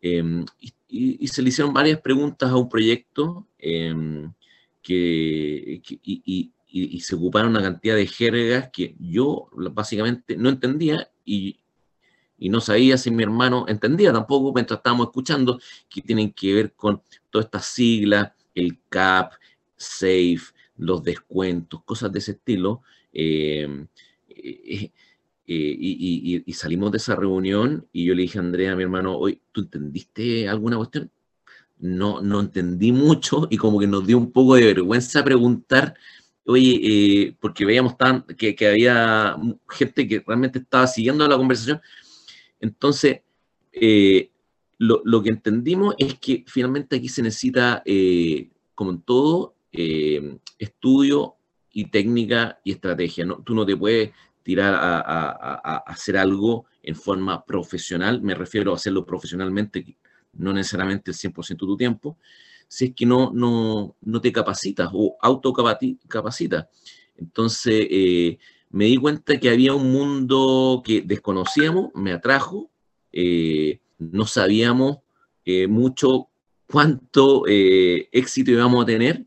Em, 0.00 0.44
y, 0.88 1.26
se 1.28 1.42
le 1.42 1.50
hicieron 1.50 1.74
varias 1.74 2.00
preguntas 2.00 2.50
a 2.50 2.56
un 2.56 2.68
proyecto 2.68 3.46
em, 3.58 4.32
que, 4.82 5.82
y, 6.02 6.52
y, 6.70 7.00
se 7.00 7.14
ocuparon 7.14 7.50
una 7.50 7.62
cantidad 7.62 7.96
de 7.96 8.06
jergas 8.06 8.70
que 8.72 8.94
yo 8.98 9.48
básicamente 9.72 10.36
no 10.36 10.48
entendía 10.48 11.10
y 11.24 11.58
no 12.48 12.60
sabía 12.60 12.96
si 12.96 13.10
mi 13.10 13.24
hermano 13.24 13.64
entendía 13.68 14.12
tampoco 14.12 14.52
mientras 14.54 14.78
estábamos 14.78 15.08
escuchando 15.08 15.58
que 15.88 16.00
tienen 16.00 16.32
que 16.32 16.54
ver 16.54 16.72
con 16.74 17.02
todas 17.30 17.46
estas 17.46 17.66
siglas, 17.66 18.32
el 18.54 18.78
CAP, 18.88 19.32
SAFE, 19.76 20.52
los 20.76 21.02
descuentos, 21.02 21.82
cosas 21.84 22.12
de 22.12 22.20
ese 22.20 22.32
estilo. 22.32 22.82
Em, 23.20 23.88
eh, 24.28 24.92
eh, 25.46 26.42
y, 26.46 26.52
salimos 26.52 26.92
de 26.92 26.98
esa 26.98 27.16
reunión 27.16 27.88
y 27.92 28.04
yo 28.04 28.14
le 28.14 28.22
dije 28.22 28.38
a 28.38 28.42
Andrea, 28.42 28.76
mi 28.76 28.84
hermano, 28.84 29.16
hoy, 29.18 29.42
¿tú 29.50 29.62
entendiste 29.62 30.48
alguna 30.48 30.76
cuestión? 30.76 31.10
No, 31.78 32.22
no 32.22 32.38
entendí 32.40 32.92
mucho 32.92 33.48
y 33.50 33.56
como 33.56 33.80
que 33.80 33.88
nos 33.88 34.06
dio 34.06 34.18
un 34.18 34.30
poco 34.30 34.54
de 34.54 34.66
vergüenza 34.66 35.24
preguntar 35.24 35.96
oye, 36.46 36.80
eh, 36.82 37.36
porque 37.40 37.64
veíamos 37.64 37.98
tan, 37.98 38.22
que, 38.22 38.56
había 38.68 39.36
gente 39.68 40.06
que 40.06 40.22
realmente 40.24 40.60
estaba 40.60 40.86
siguiendo 40.86 41.26
la 41.26 41.36
conversación. 41.36 41.80
Entonces, 42.60 43.22
eh, 43.72 44.30
lo, 44.78 45.22
que 45.22 45.30
entendimos 45.30 45.94
es 45.98 46.14
que 46.20 46.44
finalmente 46.46 46.96
aquí 46.96 47.08
se 47.08 47.22
necesita, 47.22 47.82
como 48.74 48.92
en 48.92 49.02
todo, 49.02 49.56
estudio 50.58 51.37
y 51.78 51.84
técnica 51.84 52.58
y 52.64 52.72
estrategia. 52.72 53.24
¿no? 53.24 53.40
Tú 53.44 53.54
no 53.54 53.64
te 53.64 53.76
puedes 53.76 54.10
tirar 54.42 54.74
a, 54.74 54.98
a, 54.98 55.76
hacer 55.86 56.16
algo 56.16 56.66
en 56.82 56.96
forma 56.96 57.44
profesional, 57.44 58.20
me 58.20 58.34
refiero 58.34 58.72
a 58.72 58.74
hacerlo 58.74 59.06
profesionalmente, 59.06 59.96
no 60.32 60.52
necesariamente 60.52 61.12
el 61.12 61.16
100% 61.16 61.48
de 61.50 61.56
tu 61.56 61.76
tiempo, 61.76 62.18
si 62.66 62.86
es 62.86 62.94
que 62.96 63.06
no, 63.06 63.30
no, 63.32 63.94
no 64.00 64.20
te 64.20 64.32
capacitas 64.32 64.90
o 64.92 65.16
autocapacitas. 65.20 66.66
Entonces, 67.16 67.86
eh, 67.88 68.38
me 68.70 68.86
di 68.86 68.96
cuenta 68.96 69.38
que 69.38 69.48
había 69.48 69.72
un 69.72 69.92
mundo 69.92 70.82
que 70.84 71.02
desconocíamos, 71.02 71.90
me 71.94 72.10
atrajo, 72.10 72.72
eh, 73.12 73.78
no 73.98 74.26
sabíamos 74.26 74.98
eh, 75.44 75.68
mucho 75.68 76.28
cuánto 76.66 77.44
éxito 77.46 78.50
íbamos 78.50 78.82
a 78.82 78.86
tener, 78.86 79.24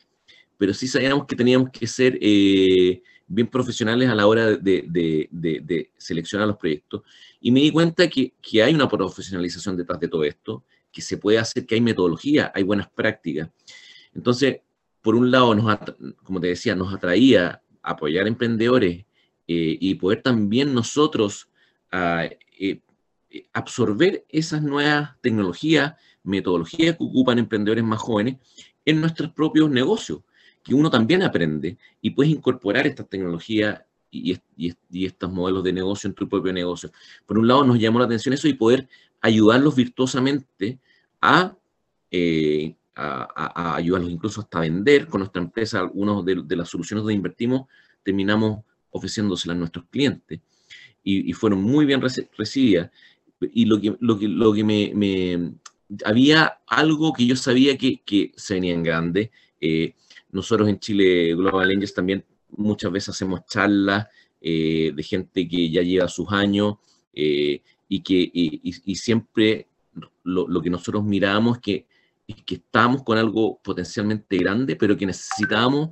pero 0.62 0.76
sí 0.76 0.88
sabíamos 0.88 1.26
que 1.26 1.36
teníamos 1.36 1.72
que 1.72 1.88
ser 1.88 2.20
bien 2.20 3.48
profesionales 3.48 4.08
a 4.08 4.14
la 4.14 4.28
hora 4.28 4.58
de, 4.58 5.90
seleccionar 5.98 6.48
los 6.48 6.58
proyectos. 6.58 7.02
Y 7.40 7.50
me 7.50 7.62
di 7.62 7.72
cuenta 7.72 8.08
que, 8.08 8.36
que 8.40 8.62
hay 8.62 8.76
una 8.76 8.88
profesionalización 8.88 9.76
detrás 9.76 10.00
de 10.00 10.08
todo 10.08 10.24
esto, 10.24 10.64
que 10.92 11.02
se 11.02 11.18
puede 11.18 11.40
hacer, 11.40 11.66
que 11.66 11.74
hay 11.74 11.82
metodología, 11.82 12.52
hay 12.54 12.62
buenas 12.62 12.88
prácticas. 12.92 13.50
Entonces, 14.14 14.60
por 15.02 15.16
un 15.16 15.32
lado, 15.32 15.56
nos, 15.56 15.80
como 16.22 16.40
te 16.40 16.50
decía, 16.50 16.76
nos 16.76 16.94
atraía 16.94 17.60
apoyar 17.82 18.28
emprendedores 18.28 19.04
eh, 19.48 19.78
y 19.82 19.96
poder 19.96 20.22
también 20.22 20.76
nosotros 20.76 21.50
ah, 21.92 22.30
eh, 22.60 22.82
absorber 23.52 24.26
esas 24.30 24.62
nuevas 24.62 25.20
tecnologías, 25.22 25.96
metodologías 26.22 26.98
que 26.98 27.04
ocupan 27.04 27.40
emprendedores 27.40 27.84
más 27.84 28.00
jóvenes 28.00 28.36
en 28.86 29.02
nuestros 29.02 29.32
propios 29.32 29.68
negocios, 29.72 30.20
que 30.64 30.76
uno 30.76 30.90
también 30.90 31.24
aprende 31.24 31.78
y 32.02 32.12
puedes 32.12 32.32
incorporar 32.32 32.86
estas 32.88 33.10
tecnologías 33.10 33.82
y, 34.12 34.38
y, 34.58 35.06
estos 35.06 35.32
modelos 35.32 35.64
de 35.64 35.74
negocio 35.74 36.08
en 36.08 36.14
tu 36.14 36.28
propio 36.28 36.52
negocio. 36.52 36.92
Por 37.26 37.40
un 37.40 37.48
lado, 37.48 37.64
nos 37.64 37.80
llamó 37.80 38.00
la 38.00 38.06
atención 38.06 38.34
eso 38.34 38.48
y 38.48 38.54
poder 38.54 38.88
ayudarlos 39.22 39.76
virtuosamente 39.76 40.80
eh, 42.12 42.76
a, 42.96 43.76
ayudarlos 43.76 44.12
incluso 44.12 44.42
hasta 44.42 44.60
vender 44.60 45.08
con 45.08 45.20
nuestra 45.20 45.42
empresa. 45.42 45.80
Algunos 45.80 46.26
de, 46.26 46.56
las 46.56 46.70
soluciones 46.70 47.04
donde 47.04 47.14
invertimos 47.14 47.68
terminamos 48.04 48.64
ofreciéndoselas 48.90 49.56
a 49.56 49.60
nuestros 49.60 49.86
clientes 49.90 50.42
y, 51.04 51.32
fueron 51.34 51.62
muy 51.62 51.86
bien 51.86 52.02
recibidas. 52.02 52.92
Y 53.40 53.66
lo 53.66 53.80
que, 53.80 53.96
lo 54.00 54.20
que, 54.20 54.28
lo 54.28 54.54
que 54.54 54.64
me, 54.64 55.54
Había 56.06 56.60
algo 56.68 57.14
que 57.14 57.26
yo 57.26 57.36
sabía 57.36 57.78
que, 57.78 58.02
que 58.02 58.32
se 58.36 58.56
venía 58.56 58.74
en 58.74 58.84
grande. 58.84 59.32
Eh, 59.60 59.96
nosotros 60.32 60.70
en 60.70 60.80
Chile 60.80 61.36
Global 61.36 61.70
Angels 61.70 61.94
también 61.94 62.26
muchas 62.50 62.92
veces 62.92 63.10
hacemos 63.10 63.46
charlas 63.46 64.08
eh, 64.40 64.92
de 64.96 65.04
gente 65.04 65.48
que 65.48 65.70
ya 65.70 65.82
lleva 65.82 66.08
sus 66.08 66.32
años 66.32 66.76
y 67.14 68.02
que 68.04 68.32
y, 68.34 68.96
siempre 68.96 69.68
lo, 70.24 70.62
que 70.62 70.70
nosotros 70.70 71.04
miramos 71.04 71.58
es 71.58 71.62
que, 71.62 71.88
que 72.46 72.56
estamos 72.56 73.04
con 73.04 73.18
algo 73.18 73.60
potencialmente 73.62 74.38
grande, 74.38 74.76
pero 74.76 74.96
que 74.96 75.06
necesitamos 75.06 75.92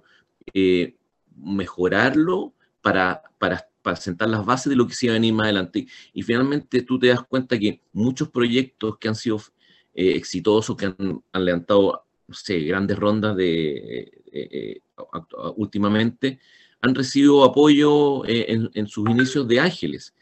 eh, 0.54 0.96
mejorarlo 1.36 2.54
para, 2.82 3.22
para, 3.38 3.68
para, 3.82 3.96
sentar 3.96 4.30
las 4.30 4.46
bases 4.46 4.70
de 4.70 4.76
lo 4.76 4.88
que 4.88 4.94
se 4.94 5.08
va 5.08 5.14
a 5.14 5.16
venir 5.16 5.34
más 5.34 5.46
adelante. 5.46 5.88
Y 6.14 6.22
finalmente 6.22 6.82
tú 6.84 7.00
te 7.00 7.08
das 7.08 7.24
cuenta 7.24 7.58
que 7.58 7.82
muchos 7.94 8.30
proyectos 8.30 8.98
que 8.98 9.08
han 9.08 9.16
sido 9.16 9.42
eh, 9.94 10.12
exitosos, 10.16 10.76
que 10.76 10.86
han, 10.86 11.24
levantado 11.34 12.04
no 12.28 12.36
sé, 12.36 12.60
grandes 12.60 12.98
rondas 12.98 13.36
de, 13.36 14.19
eh, 14.32 14.82
últimamente, 15.56 16.40
han 16.82 16.96
recibido 16.96 17.44
apoyo 17.44 18.26
en, 18.26 18.70
en, 18.74 18.88
sus 18.88 19.10
inicios 19.10 19.48
de 19.48 19.60
ángeles 19.60 20.14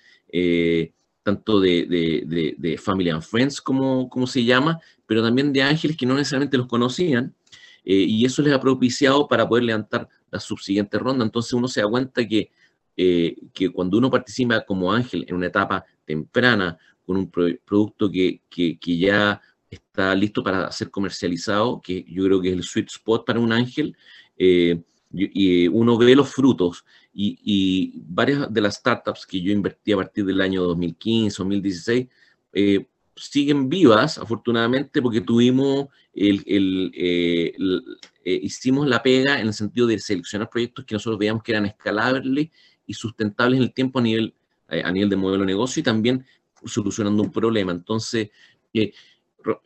tanto 1.28 1.60
de, 1.60 2.80
Family 2.82 3.10
and 3.10 3.22
Friends, 3.22 3.60
como, 3.60 4.08
como, 4.10 4.26
se 4.26 4.46
llama, 4.46 4.80
pero 5.06 5.22
también 5.22 5.52
de 5.52 5.62
ángeles 5.62 5.98
que 5.98 6.06
no 6.06 6.14
necesariamente 6.16 6.58
los 6.58 6.68
conocían, 6.68 7.36
eh, 7.84 8.06
y 8.08 8.24
eso 8.24 8.42
les 8.42 8.54
ha 8.54 8.62
propiciado 8.62 9.28
para 9.28 9.46
poder 9.46 9.66
levantar 9.66 10.08
la 10.32 10.40
subsiguiente 10.40 10.98
ronda. 10.98 11.26
Entonces 11.26 11.52
uno 11.52 11.68
se 11.68 11.82
da 11.82 11.90
cuenta 11.90 12.26
que, 12.26 12.50
eh, 12.96 13.36
que 13.54 13.70
cuando 13.70 13.98
uno 13.98 14.10
participa 14.10 14.64
como 14.66 14.94
ángel 14.94 15.26
en 15.28 15.36
una 15.36 15.48
etapa 15.48 15.84
temprana, 16.06 16.78
con 17.06 17.18
un 17.18 17.30
producto 17.30 18.10
que, 18.10 18.42
que, 18.50 18.98
ya 18.98 19.42
está 19.70 20.16
listo 20.16 20.44
para 20.44 20.72
ser 20.72 20.90
comercializado, 20.90 21.82
que 21.82 22.06
yo 22.08 22.24
creo 22.26 22.42
que 22.42 22.50
es 22.50 22.56
el 22.56 22.64
sweet 22.64 22.90
spot 22.90 23.26
para 23.26 23.40
un 23.40 23.52
ángel, 23.52 23.96
eh, 24.38 24.82
y 25.12 25.68
uno 25.70 25.98
ve 25.98 26.16
los 26.16 26.30
frutos 26.30 26.84
y, 27.14 28.02
varias 28.08 28.54
de 28.54 28.62
las 28.62 28.76
startups 28.76 29.26
que 29.26 29.42
yo 29.42 29.52
invertí 29.52 29.92
a 29.92 29.98
partir 29.98 30.26
del 30.26 30.42
año 30.42 30.64
2015, 30.64 31.38
2016, 31.38 32.08
eh, 32.54 32.86
siguen 33.16 33.70
vivas, 33.70 34.18
afortunadamente, 34.20 35.02
porque 35.02 35.22
tuvimos 35.22 35.88
el, 36.14 36.92
eh, 36.94 37.54
eh, 38.24 38.40
hicimos 38.44 38.88
la 38.88 39.02
pega 39.02 39.40
en 39.40 39.48
el 39.48 39.54
sentido 39.54 39.88
de 39.88 39.98
seleccionar 39.98 40.50
proyectos 40.50 40.86
que 40.86 40.96
nosotros 40.96 41.18
veíamos 41.18 41.42
que 41.42 41.54
eran 41.54 41.66
escalables 41.66 42.50
y 42.86 42.94
sustentables 42.94 43.58
en 43.58 43.64
el 43.64 43.74
tiempo 43.74 44.00
a 44.00 44.04
nivel, 44.04 44.36
a 44.68 44.92
nivel 44.92 45.10
de 45.10 45.16
modelo 45.16 45.42
de 45.42 45.48
negocio 45.48 45.80
y 45.80 45.84
también 45.84 46.26
solucionando 46.66 47.24
un 47.24 47.32
problema. 47.32 47.72
Entonces, 47.72 48.30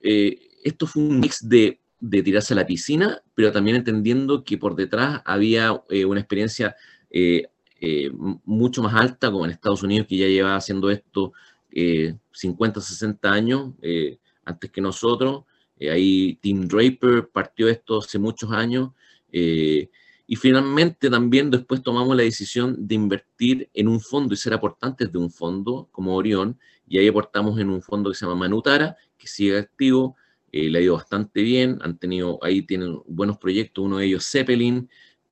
esto 0.01 0.87
fue 0.87 1.03
un 1.03 1.19
mix 1.19 1.47
de 1.47 2.23
tirarse 2.23 2.53
a 2.53 2.57
la 2.57 2.65
piscina, 2.65 3.21
pero 3.35 3.51
también 3.51 3.77
entendiendo 3.77 4.43
que 4.43 4.57
por 4.57 4.75
detrás 4.75 5.21
había 5.23 5.81
eh, 5.89 6.03
una 6.03 6.19
experiencia 6.19 6.75
eh, 7.09 7.47
eh, 7.79 8.11
mucho 8.43 8.81
más 8.81 8.95
alta, 8.95 9.31
como 9.31 9.45
en 9.45 9.51
Estados 9.51 9.83
Unidos, 9.83 10.07
que 10.07 10.17
ya 10.17 10.27
lleva 10.27 10.55
haciendo 10.55 10.89
esto 10.89 11.33
50, 12.33 12.81
60 12.81 13.31
años 13.31 13.73
antes 14.43 14.69
que 14.71 14.81
nosotros. 14.81 15.45
ahí 15.79 16.37
Tim 16.41 16.67
Draper 16.67 17.29
partió 17.31 17.69
esto 17.69 17.99
hace 17.99 18.19
muchos 18.19 18.51
años. 18.51 18.89
Y 20.31 20.37
finalmente 20.37 21.09
también 21.09 21.51
después 21.51 21.83
tomamos 21.83 22.15
la 22.15 22.23
decisión 22.23 22.87
de 22.87 22.95
invertir 22.95 23.69
en 23.73 23.89
un 23.89 23.99
fondo 23.99 24.33
y 24.33 24.37
ser 24.37 24.53
aportantes 24.53 25.11
de 25.11 25.17
un 25.17 25.29
fondo 25.29 25.89
como 25.91 26.15
Orión. 26.15 26.57
Y 26.87 26.99
ahí 26.99 27.09
aportamos 27.09 27.59
en 27.59 27.69
un 27.69 27.81
fondo 27.81 28.09
que 28.09 28.15
se 28.15 28.23
llama 28.23 28.37
Manutara, 28.37 28.95
que 29.17 29.27
sigue 29.27 29.57
activo 29.57 30.15
eh, 30.53 30.69
le 30.69 30.79
ha 30.79 30.81
ido 30.83 30.93
bastante 30.93 31.41
bien, 31.41 31.79
han 31.81 31.97
tenido, 31.97 32.39
ahí 32.41 32.61
tienen 32.61 32.97
buenos 33.07 33.39
proyectos, 33.39 33.83
uno 33.83 33.97
de 33.97 34.05
ellos 34.05 34.25
Zeppelin, 34.25 34.89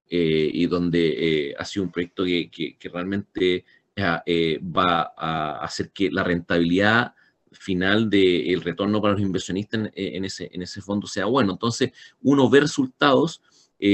eh, 0.10 0.52
y 0.54 0.66
donde 0.66 1.50
eh, 1.52 1.56
ha 1.58 1.64
sido 1.64 1.86
un 1.86 1.94
proyecto 1.94 2.26
que, 2.26 2.52
que, 2.52 2.90
realmente 2.90 3.64
va 3.98 5.14
a 5.16 5.64
hacer 5.64 5.92
que 5.92 6.12
la 6.12 6.26
rentabilidad 6.26 7.14
final 7.54 8.10
del 8.10 8.60
retorno 8.60 9.02
para 9.02 9.14
los 9.14 9.22
inversionistas 9.22 9.92
en, 9.94 10.26
ese, 10.26 10.50
en 10.52 10.62
ese 10.62 10.82
fondo 10.82 11.08
sea 11.08 11.26
bueno. 11.26 11.54
Entonces, 11.54 11.92
uno 12.22 12.50
ve 12.50 12.60
resultados 12.60 13.42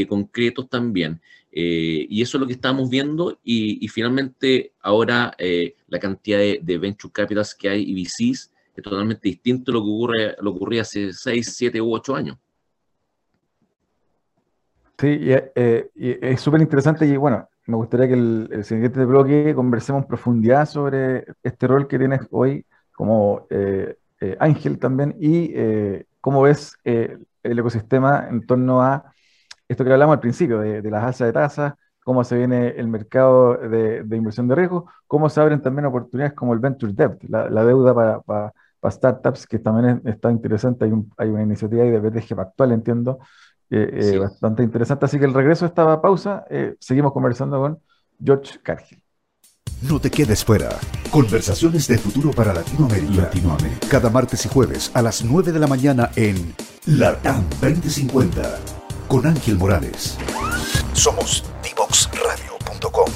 concretos 0.08 0.68
también. 0.70 1.22
y 1.52 2.22
eso 2.22 2.38
es 2.38 2.42
lo 2.42 2.48
que 2.48 2.54
estamos 2.54 2.90
viendo 2.90 3.40
y, 3.44 3.88
finalmente 3.88 4.74
ahora 4.82 5.36
la 5.88 6.00
cantidad 6.00 6.40
de, 6.40 6.78
venture 6.78 7.12
capitals 7.14 7.54
que 7.54 7.70
hay 7.70 7.84
y 7.84 7.94
VCs 8.04 8.52
es 8.76 8.84
totalmente 8.84 9.30
distinto 9.30 9.72
a 9.72 9.76
lo 9.76 9.82
que, 9.82 9.90
ocurre, 9.90 10.36
lo 10.42 10.52
ocurría 10.52 10.82
hace 10.82 11.14
6, 11.14 11.56
7 11.56 11.82
u 11.82 11.94
8 11.94 12.16
años. 12.16 12.38
Sí, 14.98 15.08
eh, 15.20 15.90
es 15.94 16.40
súper 16.40 16.62
interesante 16.62 17.06
y 17.06 17.18
bueno, 17.18 17.50
me 17.66 17.76
gustaría 17.76 18.08
que 18.08 18.14
el, 18.14 18.50
el, 18.52 18.64
siguiente 18.64 19.04
bloque 19.04 19.54
conversemos 19.54 20.04
en 20.04 20.08
profundidad 20.08 20.66
sobre 20.68 21.26
este 21.44 21.68
rol 21.68 21.88
que 21.88 22.00
tienes 22.00 22.22
hoy 22.32 22.66
como 22.94 23.46
eh, 23.50 23.98
eh, 24.22 24.38
Ángel 24.40 24.80
también 24.80 25.16
y 25.20 25.54
cómo 26.22 26.44
ves 26.44 26.78
el 26.86 27.60
ecosistema 27.60 28.28
en 28.30 28.46
torno 28.46 28.82
a 28.82 29.14
esto 29.68 29.84
que 29.84 29.92
hablamos 29.92 30.14
al 30.14 30.20
principio, 30.20 30.60
de, 30.60 30.82
las 30.90 31.04
alzas 31.04 31.28
de 31.28 31.34
tasas, 31.34 31.74
cómo 32.04 32.24
se 32.24 32.38
viene 32.38 32.70
el 32.70 32.88
mercado 32.88 33.58
de, 33.58 34.06
inversión 34.12 34.48
de 34.48 34.56
riesgo, 34.56 34.90
cómo 35.08 35.30
se 35.30 35.42
abren 35.42 35.62
también 35.62 35.86
oportunidades 35.86 36.34
como 36.34 36.54
el 36.54 36.60
Venture 36.60 36.94
Debt, 36.94 37.24
la, 37.28 37.66
deuda 37.66 37.94
para, 37.94 38.22
para, 38.22 38.54
startups, 38.88 39.48
que 39.48 39.58
también 39.58 40.02
está 40.06 40.30
interesante. 40.30 40.86
Hay, 40.86 40.92
hay 41.18 41.30
una 41.30 41.42
iniciativa 41.42 41.84
ahí 41.84 41.90
de 41.90 42.00
BTG 42.00 42.40
actual, 42.40 42.72
entiendo, 42.72 43.18
eh, 43.70 44.20
bastante 44.20 44.64
interesante. 44.64 45.06
Así 45.06 45.18
que 45.18 45.26
el 45.26 45.34
regreso 45.34 45.66
de 45.66 45.70
esta 45.70 46.02
pausa, 46.02 46.46
eh, 46.50 46.76
seguimos 46.80 47.12
conversando 47.12 47.60
con 47.60 47.80
George 48.24 48.60
Cargill. 48.62 49.02
No 49.82 50.00
te 50.00 50.10
quedes 50.10 50.46
fuera. 50.46 50.70
Conversaciones 51.12 51.88
de 51.88 51.98
futuro 51.98 52.32
para 52.32 52.54
Latinoamérica. 52.54 53.24
Latinoamérica. 53.24 53.88
Cada 53.90 54.10
martes 54.10 54.46
y 54.46 54.50
jueves 54.50 54.92
a 54.94 55.02
las 55.02 55.24
9 55.24 55.52
de 55.52 55.60
la 55.60 55.68
mañana 55.68 56.12
en 56.16 56.54
LATAM 56.86 57.44
2050 57.62 58.85
con 59.08 59.26
Ángel 59.26 59.58
Morales. 59.58 60.18
Somos 60.94 61.44
divoxradio.com. 61.64 63.10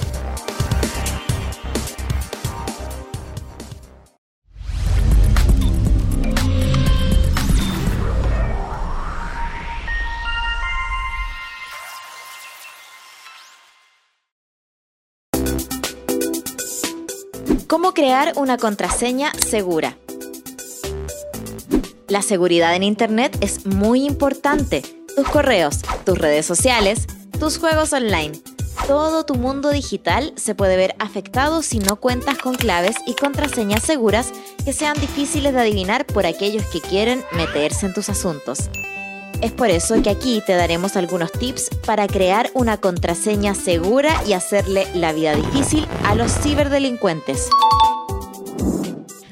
¿Cómo 17.67 17.93
crear 17.93 18.33
una 18.35 18.57
contraseña 18.57 19.31
segura? 19.33 19.97
La 22.07 22.23
seguridad 22.23 22.75
en 22.75 22.81
Internet 22.81 23.37
es 23.41 23.67
muy 23.67 24.05
importante. 24.05 24.98
Tus 25.15 25.27
correos, 25.27 25.79
tus 26.05 26.17
redes 26.17 26.45
sociales, 26.45 27.05
tus 27.39 27.57
juegos 27.57 27.93
online. 27.93 28.39
Todo 28.87 29.25
tu 29.25 29.35
mundo 29.35 29.69
digital 29.69 30.33
se 30.35 30.55
puede 30.55 30.77
ver 30.77 30.95
afectado 30.99 31.61
si 31.61 31.79
no 31.79 31.97
cuentas 31.97 32.37
con 32.37 32.55
claves 32.55 32.95
y 33.05 33.13
contraseñas 33.13 33.83
seguras 33.83 34.31
que 34.63 34.73
sean 34.73 34.99
difíciles 34.99 35.53
de 35.53 35.59
adivinar 35.59 36.05
por 36.05 36.25
aquellos 36.25 36.65
que 36.67 36.81
quieren 36.81 37.23
meterse 37.33 37.85
en 37.85 37.93
tus 37.93 38.09
asuntos. 38.09 38.69
Es 39.41 39.51
por 39.51 39.69
eso 39.69 40.01
que 40.01 40.09
aquí 40.09 40.41
te 40.45 40.53
daremos 40.53 40.95
algunos 40.95 41.31
tips 41.31 41.69
para 41.85 42.07
crear 42.07 42.49
una 42.53 42.77
contraseña 42.77 43.55
segura 43.55 44.21
y 44.27 44.33
hacerle 44.33 44.87
la 44.95 45.13
vida 45.13 45.35
difícil 45.35 45.87
a 46.05 46.15
los 46.15 46.31
ciberdelincuentes. 46.41 47.49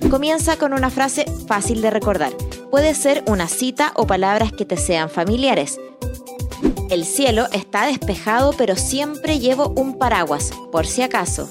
Comienza 0.09 0.57
con 0.57 0.71
una 0.73 0.89
frase 0.89 1.25
fácil 1.47 1.81
de 1.81 1.89
recordar. 1.89 2.31
Puede 2.69 2.93
ser 2.95 3.23
una 3.27 3.47
cita 3.47 3.93
o 3.95 4.05
palabras 4.05 4.51
que 4.51 4.65
te 4.65 4.75
sean 4.75 5.09
familiares. 5.09 5.79
El 6.89 7.05
cielo 7.05 7.47
está 7.53 7.85
despejado 7.85 8.53
pero 8.57 8.75
siempre 8.75 9.39
llevo 9.39 9.69
un 9.69 9.97
paraguas, 9.97 10.51
por 10.71 10.85
si 10.85 11.01
acaso. 11.01 11.49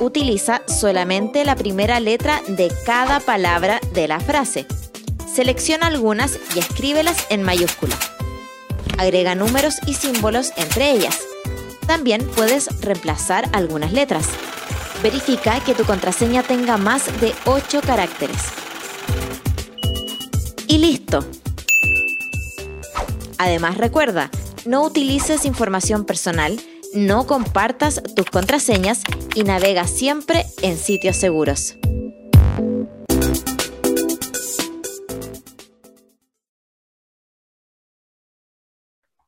Utiliza 0.00 0.62
solamente 0.66 1.44
la 1.44 1.54
primera 1.54 2.00
letra 2.00 2.40
de 2.48 2.72
cada 2.84 3.20
palabra 3.20 3.80
de 3.92 4.08
la 4.08 4.18
frase. 4.18 4.66
Selecciona 5.32 5.86
algunas 5.86 6.38
y 6.56 6.58
escríbelas 6.58 7.26
en 7.30 7.44
mayúscula. 7.44 7.96
Agrega 8.98 9.34
números 9.34 9.76
y 9.86 9.94
símbolos 9.94 10.52
entre 10.56 10.90
ellas. 10.90 11.20
También 11.86 12.26
puedes 12.34 12.80
reemplazar 12.80 13.48
algunas 13.52 13.92
letras. 13.92 14.28
Verifica 15.02 15.60
que 15.60 15.74
tu 15.74 15.84
contraseña 15.84 16.42
tenga 16.42 16.76
más 16.76 17.20
de 17.20 17.32
8 17.46 17.80
caracteres. 17.82 18.59
Y 20.70 20.78
listo. 20.78 21.18
Además 23.40 23.76
recuerda, 23.76 24.30
no 24.64 24.86
utilices 24.86 25.44
información 25.44 26.04
personal, 26.04 26.60
no 26.94 27.26
compartas 27.26 28.00
tus 28.14 28.26
contraseñas 28.26 29.02
y 29.34 29.42
navega 29.42 29.88
siempre 29.88 30.44
en 30.62 30.76
sitios 30.76 31.16
seguros. 31.16 31.76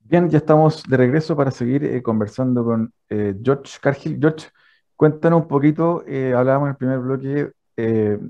Bien, 0.04 0.30
ya 0.30 0.38
estamos 0.38 0.84
de 0.84 0.96
regreso 0.96 1.34
para 1.34 1.50
seguir 1.50 1.84
eh, 1.84 2.00
conversando 2.04 2.64
con 2.64 2.94
eh, 3.08 3.34
George 3.42 3.78
Cargill. 3.82 4.16
George, 4.20 4.46
cuéntanos 4.94 5.42
un 5.42 5.48
poquito, 5.48 6.04
eh, 6.06 6.34
hablábamos 6.36 6.66
en 6.66 6.70
el 6.70 6.76
primer 6.76 6.98
bloque 7.00 7.52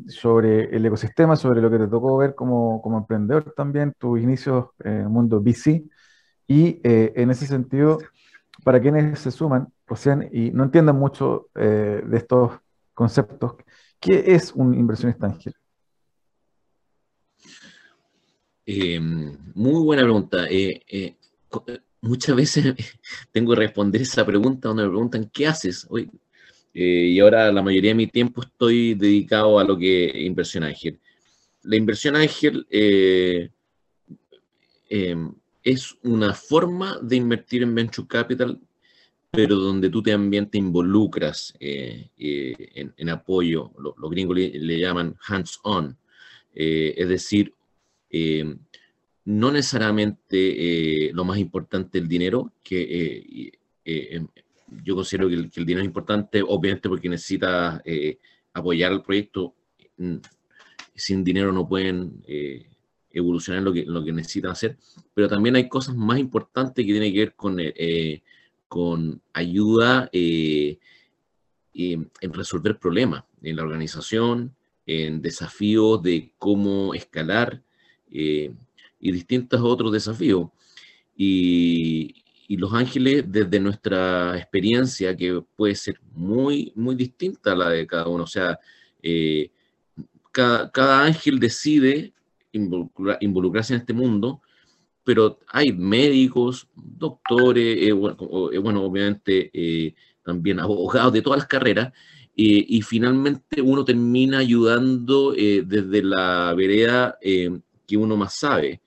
sobre 0.09 0.75
el 0.75 0.87
ecosistema, 0.87 1.37
sobre 1.37 1.61
lo 1.61 1.71
que 1.71 1.79
te 1.79 1.89
tocó 1.89 2.17
ver 2.17 2.35
como, 2.35 2.81
como 2.83 2.99
emprendedor 2.99 3.53
también, 3.57 3.93
tus 3.99 4.21
inicios 4.21 4.67
en 4.85 4.93
el 4.93 5.09
mundo 5.09 5.41
VC, 5.41 5.85
y 6.47 6.81
en 6.85 7.31
ese 7.31 7.47
sentido, 7.47 7.99
para 8.65 8.81
quienes 8.81 9.19
se 9.19 9.31
suman 9.31 9.73
recién 9.87 10.29
y 10.33 10.51
no 10.51 10.65
entiendan 10.65 10.97
mucho 10.97 11.49
de 11.55 12.17
estos 12.17 12.53
conceptos, 12.95 13.55
¿qué 13.99 14.35
es 14.35 14.53
un 14.53 14.75
inversionista 14.75 15.27
ángel? 15.27 15.55
muy 19.55 19.83
buena 19.83 20.03
pregunta 20.03 20.47
muchas 22.03 22.37
veces 22.37 22.75
tengo 23.33 23.55
que 23.55 23.61
responder 23.61 24.03
esa 24.03 24.27
pregunta 24.27 24.69
donde 24.69 24.83
me 24.83 24.91
preguntan, 24.91 25.31
¿qué 25.33 25.47
haces 25.47 25.87
hoy? 25.89 26.11
Eh, 26.75 27.09
y 27.11 27.21
ahora 27.21 27.53
la 27.53 27.63
mayoría 27.63 27.91
de 27.91 27.97
mi 27.97 28.07
tiempo 28.07 28.43
estoy 28.43 28.95
dedicado 28.95 29.59
a 29.59 29.65
lo 29.65 29.77
que 29.77 30.07
es 30.07 30.17
inversión 30.17 30.65
ángel. 30.65 30.99
La 31.63 31.77
inversión 31.77 32.17
ángel 32.17 32.67
eh, 32.71 33.51
em, 34.89 35.35
es 35.63 35.97
una 36.03 36.35
forma 36.35 36.99
de 37.03 37.17
invertir 37.17 37.63
en 37.63 37.75
venture 37.75 38.09
capital, 38.09 38.59
pero 39.31 39.57
donde 39.57 39.91
tú 39.91 40.03
también 40.03 40.51
te 40.51 40.59
involucras 40.59 41.55
eh, 41.61 42.09
en, 42.17 43.09
apoyo, 43.09 43.73
los 43.79 44.11
gringos 44.11 44.37
le, 44.37 44.51
le 44.59 44.79
llaman 44.81 45.17
hands-on, 45.27 45.97
es 46.55 47.09
decir, 47.09 47.55
em, 48.11 48.59
no 49.25 49.53
necesariamente 49.53 51.11
lo 51.15 51.25
más 51.25 51.39
importante 51.39 51.99
el 51.99 52.09
dinero, 52.09 52.53
que 52.63 53.53
em, 53.85 54.27
yo 54.85 54.95
considero 54.95 55.29
que 55.29 55.35
el, 55.35 55.51
dinero 55.51 55.81
es 55.81 55.87
importante, 55.87 56.43
obviamente 56.43 56.89
porque 56.89 57.09
necesita 57.09 57.83
apoyar 58.53 58.93
el 58.93 59.03
proyecto. 59.03 59.55
Mm, 59.97 60.17
sin 60.95 61.25
dinero 61.25 61.53
no 61.53 61.67
pueden 61.67 62.23
evolucionar 63.11 63.63
lo 63.63 63.73
que, 63.73 63.85
lo 63.87 64.05
que 64.05 64.13
necesitan 64.13 64.53
hacer, 64.53 64.77
pero 65.15 65.29
también 65.29 65.57
hay 65.57 65.69
cosas 65.69 65.97
más 65.97 66.19
importantes 66.19 66.85
que 66.85 66.93
tienen 66.93 67.13
que 67.13 67.19
ver 67.19 67.35
con, 67.35 67.59
con 68.69 69.21
ayuda 69.33 70.09
em, 70.13 70.79
en 71.75 72.33
resolver 72.33 72.79
problemas 72.79 73.25
en 73.43 73.57
la 73.57 73.63
organización, 73.63 74.55
en 74.87 75.23
desafíos 75.23 76.03
de 76.03 76.33
cómo 76.39 76.95
escalar 76.95 77.63
y 78.09 79.13
distintos 79.13 79.61
otros 79.61 79.93
desafíos. 79.93 80.49
Y, 81.17 82.22
Los 82.57 82.73
Ángeles, 82.75 83.25
desde 83.27 83.61
nuestra 83.61 84.37
experiencia, 84.37 85.17
que 85.17 85.43
puede 85.57 85.75
ser 85.75 86.01
muy, 86.13 86.73
muy 86.75 86.95
distinta 86.95 87.53
a 87.53 87.57
la 87.57 87.71
de 87.71 87.87
cada 87.87 88.09
uno, 88.09 88.25
o 88.25 88.27
sea, 88.27 88.59
eh, 89.03 89.51
cada, 90.33 91.05
ángel 91.05 91.39
decide 91.39 92.13
involucrarse 92.53 93.75
en 93.75 93.81
este 93.81 93.93
mundo, 93.93 94.41
pero 95.05 95.39
hay 95.49 95.73
médicos, 95.73 96.69
doctores, 96.75 97.79
eh, 97.79 97.89
eh, 97.89 98.59
bueno, 98.59 98.85
obviamente 98.85 99.95
también 100.25 100.61
abogados 100.61 101.13
de 101.13 101.23
todas 101.23 101.41
las 101.41 101.49
carreras, 101.49 101.93
y 102.35 102.81
finalmente 102.83 103.61
uno 103.61 103.85
termina 103.85 104.39
ayudando 104.39 105.33
desde 105.33 106.03
la 106.03 106.55
vereda 106.57 107.19
que 107.21 107.97
uno 107.97 108.17
más 108.17 108.35
sabe. 108.35 108.81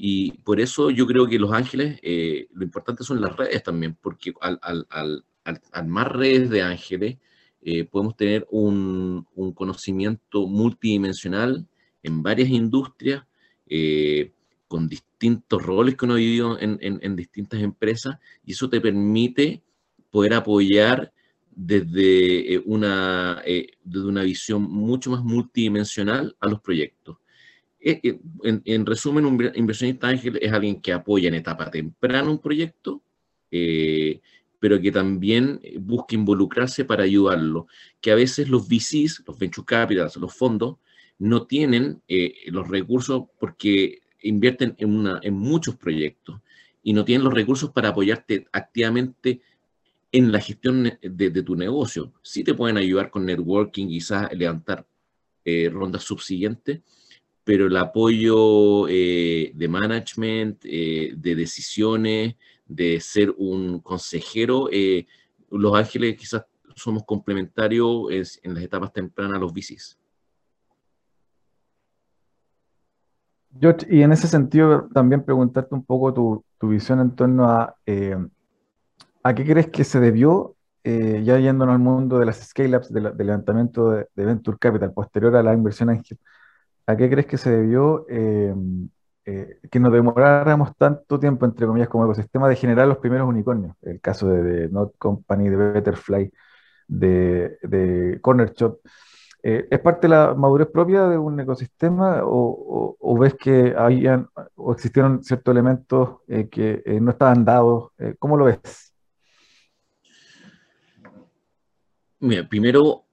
Eh, 0.00 0.02
y 0.02 0.32
por 0.32 0.60
eso 0.60 0.90
yo 0.90 1.06
creo 1.06 1.26
que 1.26 1.38
Los 1.38 1.52
Ángeles, 1.52 1.98
eh, 2.02 2.48
lo 2.54 2.64
importante 2.64 3.04
son 3.04 3.20
las 3.20 3.36
redes 3.36 3.62
también, 3.62 3.96
porque 4.00 4.32
al, 4.40 4.58
al, 4.62 4.86
al, 4.90 5.24
al 5.72 5.86
más 5.86 6.08
redes 6.08 6.50
de 6.50 6.62
ángeles, 6.62 7.18
eh, 7.62 7.84
podemos 7.84 8.16
tener 8.16 8.46
un, 8.50 9.26
conocimiento 9.54 10.46
multidimensional 10.46 11.66
en 12.02 12.22
varias 12.22 12.48
industrias, 12.48 13.24
con 14.66 14.88
distintos 14.88 15.62
roles 15.62 15.96
que 15.96 16.04
uno 16.04 16.14
ha 16.14 16.16
vivido 16.16 16.58
en, 16.58 16.78
en, 16.80 17.14
distintas 17.14 17.60
empresas, 17.60 18.16
y 18.44 18.52
eso 18.52 18.68
te 18.68 18.80
permite 18.80 19.62
poder 20.10 20.34
apoyar 20.34 21.12
desde 21.50 22.60
una, 22.64 23.42
desde 23.84 24.06
una 24.06 24.22
visión 24.22 24.62
mucho 24.62 25.10
más 25.10 25.22
multidimensional 25.22 26.36
a 26.40 26.48
los 26.48 26.60
proyectos. 26.60 27.19
En, 27.80 28.86
resumen, 28.86 29.24
un 29.24 29.50
inversionista 29.54 30.08
ángel 30.08 30.38
es 30.40 30.52
alguien 30.52 30.80
que 30.80 30.92
apoya 30.92 31.28
en 31.28 31.34
etapa 31.34 31.70
temprana 31.70 32.30
un 32.30 32.38
proyecto, 32.38 33.02
pero 33.50 34.80
que 34.80 34.92
también 34.92 35.60
busca 35.80 36.14
involucrarse 36.14 36.84
para 36.84 37.04
ayudarlo. 37.04 37.66
Que 38.00 38.12
a 38.12 38.14
veces 38.14 38.48
los 38.48 38.68
VCs, 38.68 39.24
los 39.26 39.38
venture 39.38 39.64
capitals, 39.64 40.16
los 40.16 40.34
fondos, 40.34 40.76
no 41.18 41.46
tienen 41.46 42.02
los 42.46 42.68
recursos 42.68 43.24
porque 43.38 44.00
invierten 44.22 44.74
en, 44.78 45.34
muchos 45.34 45.76
proyectos 45.76 46.40
y 46.82 46.92
no 46.92 47.04
tienen 47.04 47.24
los 47.24 47.34
recursos 47.34 47.70
para 47.70 47.90
apoyarte 47.90 48.46
activamente 48.52 49.40
en 50.12 50.32
la 50.32 50.40
gestión 50.40 50.98
de, 51.00 51.42
tu 51.42 51.56
negocio. 51.56 52.12
Sí 52.22 52.42
te 52.42 52.54
pueden 52.54 52.76
ayudar 52.76 53.10
con 53.10 53.26
networking, 53.26 53.88
quizás 53.88 54.32
levantar 54.32 54.86
eh, 55.44 55.70
rondas 55.70 56.02
subsiguientes, 56.02 56.80
pero 57.44 57.66
el 57.66 57.76
apoyo 57.76 58.86
eh, 58.88 59.52
de 59.54 59.68
management, 59.68 60.64
eh, 60.64 61.12
de 61.16 61.34
decisiones, 61.34 62.36
de 62.66 63.00
ser 63.00 63.34
un 63.36 63.80
consejero, 63.80 64.68
los 65.50 65.74
ángeles 65.74 66.16
quizás 66.16 66.44
somos 66.76 67.02
complementarios 67.04 68.08
en 68.42 68.54
las 68.54 68.62
etapas 68.62 68.92
tempranas 68.92 69.36
a 69.36 69.40
los 69.40 69.52
VCs. 69.52 70.00
George, 73.58 73.86
y 73.90 74.02
en 74.02 74.12
ese 74.12 74.28
sentido 74.28 74.88
también 74.92 75.24
preguntarte 75.24 75.74
un 75.74 75.84
poco 75.84 76.14
tu, 76.14 76.44
visión 76.62 77.00
en 77.00 77.16
torno 77.16 77.48
a 77.48 77.74
eh, 77.86 78.16
a 79.22 79.34
qué 79.34 79.44
crees 79.44 79.68
que 79.68 79.84
se 79.84 79.98
debió, 80.00 80.56
eh, 80.84 81.22
ya 81.24 81.38
yéndonos 81.38 81.74
al 81.74 81.80
mundo 81.80 82.18
de 82.18 82.26
las 82.26 82.36
scale-ups, 82.36 82.92
del 82.92 83.12
levantamiento 83.16 83.90
de, 83.90 84.06
Venture 84.14 84.58
Capital, 84.58 84.92
posterior 84.92 85.34
a 85.36 85.42
la 85.42 85.52
inversión 85.52 85.90
ángel, 85.90 86.18
¿a 86.90 86.96
qué 86.96 87.10
crees 87.10 87.26
que 87.26 87.38
se 87.38 87.50
debió 87.50 88.06
eh, 88.08 88.54
que 89.70 89.80
nos 89.80 89.92
demoráramos 89.92 90.76
tanto 90.76 91.18
tiempo, 91.20 91.44
entre 91.46 91.66
comillas, 91.66 91.88
como 91.88 92.04
ecosistema 92.04 92.48
de 92.48 92.56
generar 92.56 92.88
los 92.88 92.98
primeros 92.98 93.28
unicornios? 93.28 93.76
El 93.82 94.00
caso 94.00 94.28
de, 94.28 94.68
Not 94.68 94.94
Company, 94.98 95.48
de 95.48 95.56
Betterfly, 95.56 96.32
de, 96.88 97.58
de 97.62 98.18
Corner 98.20 98.52
Shop. 98.52 98.80
Eh, 99.42 99.66
¿Es 99.70 99.80
parte 99.80 100.06
de 100.06 100.14
la 100.14 100.34
madurez 100.34 100.68
propia 100.68 101.06
de 101.08 101.16
un 101.16 101.40
ecosistema 101.40 102.20
o, 102.22 103.18
ves 103.18 103.34
que 103.34 103.74
habían 103.76 104.28
o 104.54 104.72
existieron 104.72 105.22
ciertos 105.22 105.52
elementos 105.52 106.18
eh, 106.28 106.48
que 106.48 106.82
eh, 106.84 107.00
no 107.00 107.10
estaban 107.10 107.44
dados? 107.44 107.90
¿Cómo 108.18 108.36
lo 108.36 108.46
ves? 108.46 108.94
Mira, 112.20 112.46
primero, 112.48 113.04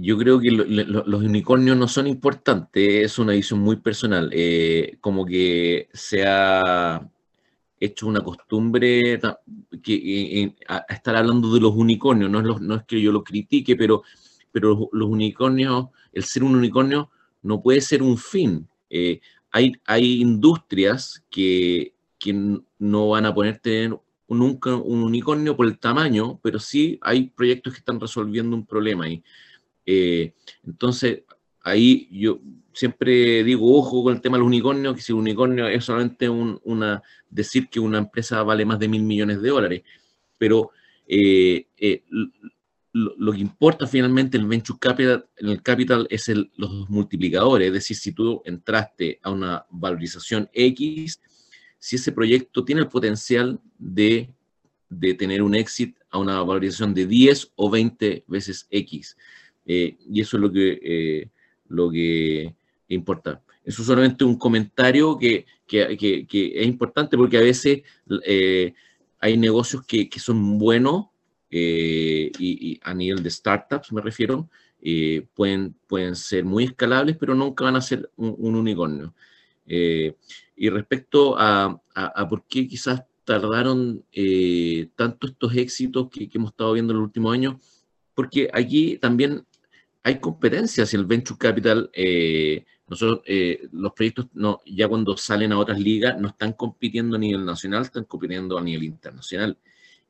yo 0.00 0.18
creo 0.18 0.40
que 0.40 0.50
los 0.50 1.22
unicornios 1.22 1.76
no 1.76 1.88
son 1.88 2.06
importantes, 2.06 3.04
es 3.04 3.18
una 3.18 3.32
visión 3.32 3.60
muy 3.60 3.76
personal, 3.76 4.30
como 5.00 5.24
que 5.24 5.88
se 5.92 6.24
ha 6.26 7.08
hecho 7.78 8.06
una 8.06 8.20
costumbre 8.20 9.20
que, 9.82 10.54
a, 10.68 10.84
estar 10.88 11.16
hablando 11.16 11.52
de 11.52 11.60
los 11.60 11.74
unicornios, 11.74 12.30
no 12.30 12.40
es, 12.40 12.60
no 12.60 12.74
es 12.76 12.84
que 12.84 13.00
yo 13.00 13.12
lo 13.12 13.24
critique, 13.24 13.76
pero 13.76 14.02
pero 14.56 14.88
los, 14.90 15.10
unicornios, 15.10 15.88
el 16.14 16.24
ser 16.24 16.42
un 16.42 16.56
unicornio 16.56 17.10
no 17.42 17.60
puede 17.60 17.82
ser 17.82 18.02
un 18.02 18.16
fin. 18.16 18.66
Eh, 18.88 19.20
hay, 19.50 19.74
hay 19.84 20.22
industrias 20.22 21.22
que, 21.30 21.92
no 22.78 23.10
van 23.10 23.26
a 23.26 23.34
ponerte 23.34 23.90
nunca 24.28 24.74
un 24.74 25.02
unicornio 25.02 25.54
por 25.58 25.66
el 25.66 25.78
tamaño, 25.78 26.40
pero 26.42 26.58
sí 26.58 26.98
hay 27.02 27.28
proyectos 27.28 27.74
que 27.74 27.80
están 27.80 28.00
resolviendo 28.00 28.56
un 28.56 28.64
problema 28.64 29.04
ahí. 29.04 29.22
Eh, 29.86 30.34
entonces, 30.66 31.22
ahí 31.62 32.08
yo 32.10 32.40
siempre 32.72 33.42
digo, 33.44 33.78
ojo 33.78 34.02
con 34.02 34.14
el 34.14 34.20
tema 34.20 34.36
del 34.36 34.44
unicornio, 34.44 34.94
que 34.94 35.00
si 35.00 35.12
el 35.12 35.18
unicornio 35.18 35.66
es 35.68 35.84
solamente 35.84 36.28
una, 36.28 37.02
decir 37.30 37.68
que 37.68 37.80
una 37.80 37.98
empresa 37.98 38.42
vale 38.42 38.66
más 38.66 38.78
de 38.78 38.88
mil 38.88 39.02
millones 39.02 39.40
de 39.40 39.48
dólares, 39.48 39.82
pero 40.36 40.70
eh, 41.06 41.66
lo, 42.96 43.32
que 43.32 43.38
importa 43.38 43.86
finalmente 43.86 44.38
el 44.38 44.46
venture 44.46 44.78
capital, 44.78 45.28
en 45.36 45.48
el 45.48 45.62
capital 45.62 46.06
es 46.10 46.28
los 46.56 46.88
multiplicadores, 46.88 47.68
es 47.68 47.72
decir, 47.72 47.96
si 47.96 48.12
tú 48.12 48.42
entraste 48.44 49.20
a 49.22 49.30
una 49.30 49.66
valorización 49.70 50.48
X, 50.52 51.20
si 51.78 51.96
ese 51.96 52.12
proyecto 52.12 52.64
tiene 52.64 52.80
el 52.80 52.88
potencial 52.88 53.60
de, 53.78 54.32
tener 55.18 55.42
un 55.42 55.54
éxito 55.54 56.00
a 56.10 56.18
una 56.18 56.42
valorización 56.42 56.94
de 56.94 57.06
10 57.06 57.52
o 57.56 57.70
20 57.70 58.24
veces 58.28 58.66
X. 58.70 59.16
Eh, 59.66 59.96
y 60.08 60.20
eso 60.20 60.36
es 60.36 60.40
lo 60.40 60.52
que, 60.52 60.80
eh, 60.82 61.28
lo 61.68 61.90
que 61.90 62.54
importa. 62.88 63.42
Eso 63.64 63.82
es 63.82 63.88
solamente 63.88 64.24
un 64.24 64.38
comentario 64.38 65.18
que, 65.18 65.44
es 65.68 66.66
importante 66.66 67.16
porque 67.16 67.36
a 67.36 67.40
veces 67.40 67.82
eh, 68.24 68.72
hay 69.18 69.36
negocios 69.36 69.84
que, 69.84 70.08
que 70.08 70.20
son 70.20 70.56
buenos 70.56 71.06
y, 71.50 72.78
a 72.82 72.94
nivel 72.94 73.22
de 73.22 73.30
startups 73.30 73.92
me 73.92 74.02
refiero, 74.02 74.48
pueden, 75.34 75.74
pueden 75.88 76.14
ser 76.14 76.44
muy 76.44 76.64
escalables, 76.64 77.16
pero 77.18 77.34
nunca 77.34 77.64
van 77.64 77.76
a 77.76 77.80
ser 77.80 78.08
un, 78.16 78.54
unicornio. 78.54 79.14
Y 79.66 80.68
respecto 80.68 81.36
a, 81.36 81.80
a, 81.94 82.28
por 82.28 82.44
qué 82.46 82.68
quizás 82.68 83.02
tardaron 83.24 84.04
tanto 84.94 85.26
estos 85.26 85.56
éxitos 85.56 86.08
que, 86.08 86.30
hemos 86.32 86.52
estado 86.52 86.74
viendo 86.74 86.92
en 86.92 86.98
los 86.98 87.06
últimos 87.06 87.34
años, 87.34 87.56
porque 88.14 88.48
aquí 88.52 88.98
también 88.98 89.44
hay 90.06 90.20
competencias 90.20 90.94
en 90.94 91.00
el 91.00 91.06
venture 91.06 91.36
capital. 91.36 91.90
nosotros, 92.88 93.22
los 93.72 93.92
proyectos 93.92 94.28
ya 94.64 94.86
cuando 94.86 95.16
salen 95.16 95.52
a 95.52 95.58
otras 95.58 95.80
ligas 95.80 96.16
no 96.20 96.28
están 96.28 96.52
compitiendo 96.52 97.16
a 97.16 97.18
nivel 97.18 97.44
nacional, 97.44 97.82
están 97.82 98.04
compitiendo 98.04 98.56
a 98.56 98.62
nivel 98.62 98.84
internacional. 98.84 99.58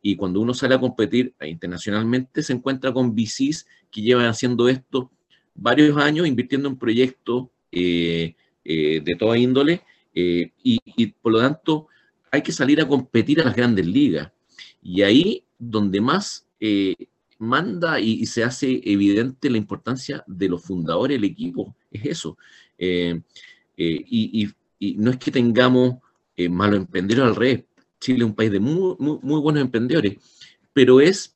Y 0.02 0.16
cuando 0.16 0.40
uno 0.40 0.54
sale 0.54 0.74
a 0.74 0.78
competir 0.78 1.34
internacionalmente, 1.40 2.42
se 2.42 2.52
encuentra 2.52 2.92
con 2.92 3.14
VCs 3.14 3.66
que 3.90 4.02
llevan 4.02 4.26
haciendo 4.26 4.68
esto 4.68 5.10
varios 5.54 5.96
años, 5.96 6.26
invirtiendo 6.26 6.68
en 6.68 6.76
proyectos 6.76 7.46
eh, 7.72 8.34
eh, 8.64 9.00
de 9.02 9.16
toda 9.16 9.38
índole, 9.38 9.82
eh, 10.14 10.52
y, 10.62 11.06
por 11.20 11.32
lo 11.32 11.40
tanto 11.40 11.88
hay 12.30 12.42
que 12.42 12.52
salir 12.52 12.80
a 12.80 12.88
competir 12.88 13.40
a 13.40 13.44
las 13.44 13.56
grandes 13.56 13.86
ligas. 13.86 14.30
Y 14.82 15.02
ahí 15.02 15.44
donde 15.58 16.00
más 16.00 16.46
manda 17.38 18.00
y, 18.00 18.26
se 18.26 18.44
hace 18.44 18.80
evidente 18.84 19.50
la 19.50 19.58
importancia 19.58 20.24
de 20.26 20.48
los 20.48 20.62
fundadores 20.62 21.16
del 21.16 21.30
equipo, 21.30 21.74
es 21.90 22.06
eso. 22.06 22.38
Y, 22.78 24.48
no 24.98 25.10
es 25.10 25.16
que 25.16 25.30
tengamos 25.30 25.96
malos 26.50 26.80
emprendedores 26.80 27.30
al 27.30 27.36
revés, 27.36 27.64
Chile 28.00 28.18
es 28.18 28.24
un 28.24 28.34
país 28.34 28.50
de 28.50 28.60
muy, 28.60 28.96
muy, 28.98 29.40
buenos 29.40 29.62
emprendedores, 29.62 30.16
pero 30.72 31.00
es 31.00 31.34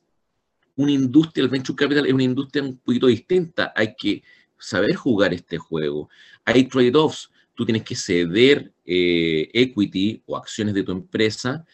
una 0.76 0.92
industria, 0.92 1.44
el 1.44 1.50
venture 1.50 1.76
capital 1.76 2.06
es 2.06 2.12
una 2.12 2.22
industria 2.22 2.62
un 2.62 2.76
poquito 2.78 3.06
distinta. 3.06 3.72
Hay 3.74 3.94
que 3.96 4.22
saber 4.58 4.94
jugar 4.94 5.34
este 5.34 5.58
juego. 5.58 6.08
Hay 6.44 6.64
trade-offs. 6.64 7.30
Tú 7.54 7.64
tienes 7.64 7.82
que 7.82 7.94
ceder 7.94 8.72
eh, 8.86 9.50
equity 9.52 10.22
o 10.26 10.36
acciones 10.36 10.74
de 10.74 10.82
tu 10.82 10.92
empresa 10.92 11.64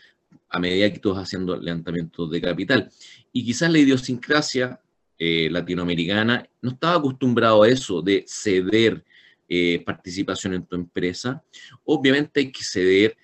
a 0.49 0.59
medida 0.59 0.93
que 0.93 0.99
tú 0.99 1.13
vas 1.13 1.23
haciendo 1.23 1.57
levantamientos 1.57 2.31
de 2.31 2.41
capital. 2.41 2.91
Y 3.37 3.45
quizás 3.45 3.71
la 3.71 3.79
idiosincrasia 3.79 4.81
eh, 5.19 5.49
latinoamericana 5.51 6.49
no 6.63 6.71
estaba 6.71 6.97
acostumbrado 6.97 7.63
a 7.63 7.69
eso, 7.69 8.01
de 8.01 8.25
ceder 8.27 9.05
eh, 9.47 9.83
participación 9.85 10.55
en 10.55 10.65
tu 10.65 10.75
empresa. 10.75 11.45
Obviamente 11.85 12.41
hay 12.41 12.51
que 12.51 12.65
ceder 12.65 13.15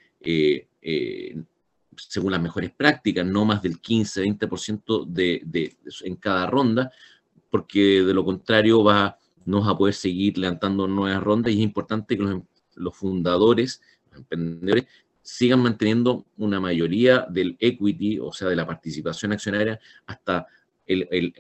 según 1.97 2.33
las 2.33 2.43
mejores 2.43 2.71
prácticas, 2.73 3.25
no 3.25 3.47
más 3.47 3.63
del 3.63 3.81
15-20% 3.81 5.07
de, 5.07 5.77
en 6.05 6.17
cada 6.17 6.47
ronda, 6.47 6.93
porque 7.51 8.03
de 8.03 8.13
lo 8.13 8.23
contrario 8.23 8.85
va, 8.85 9.19
no 9.47 9.61
vas 9.61 9.71
a 9.71 9.79
poder 9.79 9.95
seguir 9.95 10.37
levantando 10.37 10.87
nuevas 10.87 11.23
rondas 11.23 11.53
y 11.55 11.57
es 11.57 11.63
importante 11.63 12.19
que 12.19 12.23
los, 12.23 12.43
los 12.75 12.95
fundadores, 12.95 13.81
los 14.11 14.21
emprendedores, 14.21 14.87
sigan 15.23 15.61
manteniendo 15.61 16.27
una 16.37 16.61
mayoría 16.61 17.27
del 17.31 17.57
equity, 17.61 18.19
o 18.19 18.33
sea, 18.33 18.49
de 18.49 18.57
la 18.57 18.67
participación 18.67 19.33
accionaria, 19.33 19.79
hasta 20.07 20.47
el, 20.87 21.35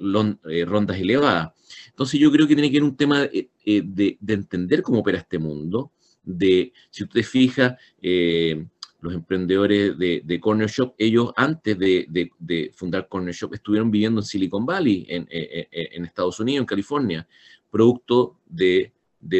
eh, 0.48 0.64
rondas 0.64 0.98
elevadas. 0.98 1.52
Entonces 1.88 2.18
yo 2.18 2.30
creo 2.30 2.46
que 2.46 2.54
tiene 2.54 2.70
que 2.70 2.76
ser 2.76 2.84
un 2.84 2.96
tema 2.96 3.20
de, 3.20 3.50
eh, 3.64 3.82
de, 3.84 4.16
de, 4.20 4.34
entender 4.34 4.82
cómo 4.82 5.00
opera 5.00 5.18
este 5.18 5.38
mundo, 5.38 5.92
de, 6.22 6.72
si 6.90 7.04
usted 7.04 7.22
fija, 7.22 7.76
eh, 8.00 8.64
los 9.00 9.14
emprendedores 9.14 9.98
de, 9.98 10.40
Corner 10.40 10.68
Shop, 10.68 10.94
ellos 10.96 11.32
antes 11.36 11.76
de, 11.76 12.70
fundar 12.72 13.08
Corner 13.08 13.34
Shop 13.34 13.52
estuvieron 13.52 13.90
viviendo 13.90 14.20
en 14.20 14.24
Silicon 14.24 14.64
Valley, 14.64 15.04
en, 15.08 16.04
Estados 16.04 16.38
Unidos, 16.38 16.60
en 16.60 16.66
California, 16.66 17.26
producto 17.68 18.38
de, 18.46 18.92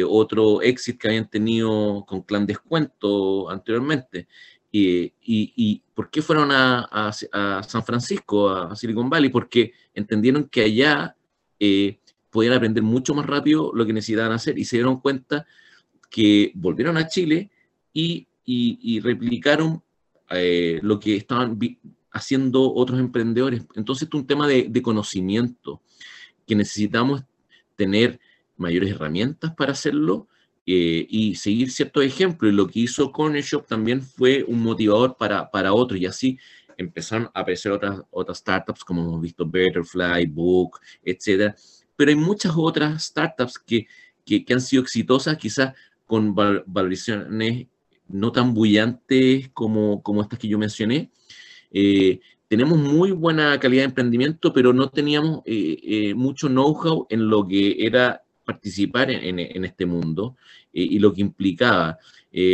otro 0.07 0.61
éxito 0.61 0.99
que 0.99 1.07
habían 1.09 1.29
tenido 1.29 2.05
con 2.07 2.21
Clan 2.21 2.45
Descuento 2.45 3.49
anteriormente. 3.49 4.27
Y, 4.71 5.81
por 5.93 6.09
qué 6.09 6.21
fueron 6.21 6.49
a, 6.51 7.11
San 7.13 7.83
Francisco, 7.85 8.49
a, 8.49 8.75
Silicon 8.75 9.09
Valley? 9.09 9.29
Porque 9.29 9.73
entendieron 9.93 10.49
que 10.49 10.61
allá 10.61 11.15
eh, 11.59 11.99
podían 12.29 12.53
aprender 12.53 12.83
mucho 12.83 13.13
más 13.13 13.27
rápido 13.27 13.71
lo 13.73 13.85
que 13.85 13.93
necesitaban 13.93 14.31
hacer 14.31 14.57
y 14.57 14.65
se 14.65 14.77
dieron 14.77 14.99
cuenta 14.99 15.45
que 16.09 16.51
volvieron 16.55 16.97
a 16.97 17.07
Chile 17.07 17.51
y, 17.93 18.27
replicaron 19.01 19.81
eh, 20.31 20.79
lo 20.81 20.99
que 20.99 21.15
estaban 21.15 21.57
haciendo 22.11 22.73
otros 22.73 22.99
emprendedores. 22.99 23.65
Entonces, 23.75 24.07
es 24.07 24.13
un 24.13 24.25
tema 24.25 24.47
de, 24.47 24.81
conocimiento, 24.81 25.81
que 26.45 26.55
necesitamos 26.55 27.23
tener 27.75 28.19
mayores 28.57 28.91
herramientas 28.91 29.53
para 29.55 29.71
hacerlo 29.71 30.27
eh, 30.65 31.05
y 31.09 31.35
seguir 31.35 31.71
ciertos 31.71 32.03
ejemplos. 32.03 32.51
Y 32.51 32.55
lo 32.55 32.67
que 32.67 32.81
hizo 32.81 33.11
Corner 33.11 33.43
Shop 33.43 33.65
también 33.67 34.01
fue 34.01 34.43
un 34.43 34.61
motivador 34.61 35.17
para, 35.17 35.49
para 35.49 35.73
otros 35.73 35.99
y 35.99 36.05
así 36.05 36.37
empezaron 36.77 37.29
a 37.33 37.41
aparecer 37.41 37.71
otras, 37.71 38.01
otras 38.11 38.39
startups 38.39 38.83
como 38.83 39.03
hemos 39.03 39.21
visto 39.21 39.45
Betterfly, 39.45 40.25
Book, 40.27 40.79
etc. 41.03 41.53
Pero 41.95 42.09
hay 42.09 42.15
muchas 42.15 42.53
otras 42.55 43.03
startups 43.03 43.59
que, 43.59 43.87
que, 44.25 44.45
han 44.49 44.61
sido 44.61 44.83
exitosas, 44.83 45.37
quizás 45.37 45.73
con 46.05 46.33
valorizaciones 46.33 47.67
no 48.07 48.31
tan 48.31 48.53
bullantes 48.53 49.49
como, 49.53 50.01
como 50.03 50.21
estas 50.21 50.39
que 50.39 50.47
yo 50.47 50.57
mencioné. 50.57 51.11
Eh, 51.71 52.19
tenemos 52.47 52.77
muy 52.77 53.11
buena 53.11 53.59
calidad 53.59 53.81
de 53.81 53.87
emprendimiento, 53.87 54.53
pero 54.53 54.73
no 54.73 54.89
teníamos 54.89 55.41
eh, 55.45 55.79
eh, 55.83 56.13
mucho 56.13 56.47
know-how 56.47 57.07
en 57.09 57.27
lo 57.27 57.47
que 57.47 57.85
era 57.85 58.23
participar 58.45 59.09
en, 59.11 59.65
este 59.65 59.85
mundo 59.85 60.35
y 60.71 60.99
lo 60.99 61.13
que 61.13 61.21
implicaba. 61.21 61.97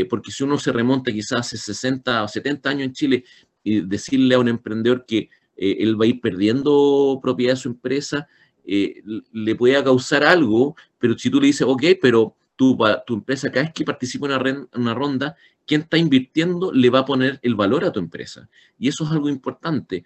porque 0.10 0.32
si 0.32 0.43
uno 0.43 0.58
se 0.58 0.71
remonta 0.71 1.12
quizás 1.12 1.39
hace 1.39 1.58
60 1.58 2.23
o 2.23 2.28
70 2.28 2.69
años 2.69 2.84
en 2.84 2.93
Chile, 2.93 3.23
y 3.63 3.82
decirle 3.82 4.36
a 4.36 4.39
un 4.39 4.47
emprendedor 4.47 5.06
que 5.06 5.30
eh, 5.58 5.78
él 5.80 5.99
va 5.99 6.06
a 6.06 6.08
ir 6.08 6.21
perdiendo 6.21 7.19
propiedad 7.21 7.54
de 7.54 7.60
su 7.60 7.69
empresa, 7.69 8.28
eh, 8.65 9.02
le 9.32 9.56
puede 9.56 9.84
causar 9.84 10.23
algo, 10.23 10.75
pero 10.97 11.17
si 11.17 11.30
tú 11.30 11.39
le 11.39 11.47
dices, 11.47 11.67
ok, 11.67 11.84
pero 12.02 12.36
tu, 12.56 12.78
tu 13.06 13.13
empresa 13.15 13.52
cada 13.52 13.65
vez 13.65 13.73
que 13.73 13.84
participa 13.84 14.28
en 14.28 14.67
una, 14.73 14.93
ronda, 14.93 15.36
quien 15.65 15.82
está 15.82 15.97
invirtiendo 15.97 16.71
le 16.71 16.89
va 16.89 16.99
a 16.99 17.06
poner 17.06 17.39
el 17.41 17.56
valor 17.56 17.86
a 17.86 17.91
tu 17.91 17.99
empresa. 17.99 18.49
Y 18.78 18.88
eso 18.88 19.04
es 19.04 19.12
algo 19.12 19.30
importante. 19.30 20.04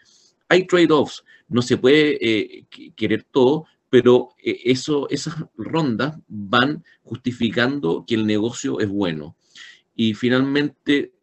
Hay 0.49 0.67
trade-offs, 0.67 1.23
no 1.47 1.61
se 1.61 1.77
puede 1.77 2.17
eh, 2.21 2.65
querer 2.95 3.23
todo, 3.23 3.65
pero 3.93 4.29
eso, 4.39 5.07
esas 5.11 5.35
rondas 5.55 6.17
van 6.27 6.83
justificando 7.03 8.05
que 8.07 8.15
el 8.15 8.25
negocio 8.25 8.79
es 8.79 8.89
bueno. 8.89 9.37
Y 9.95 10.15
finalmente 10.15 11.13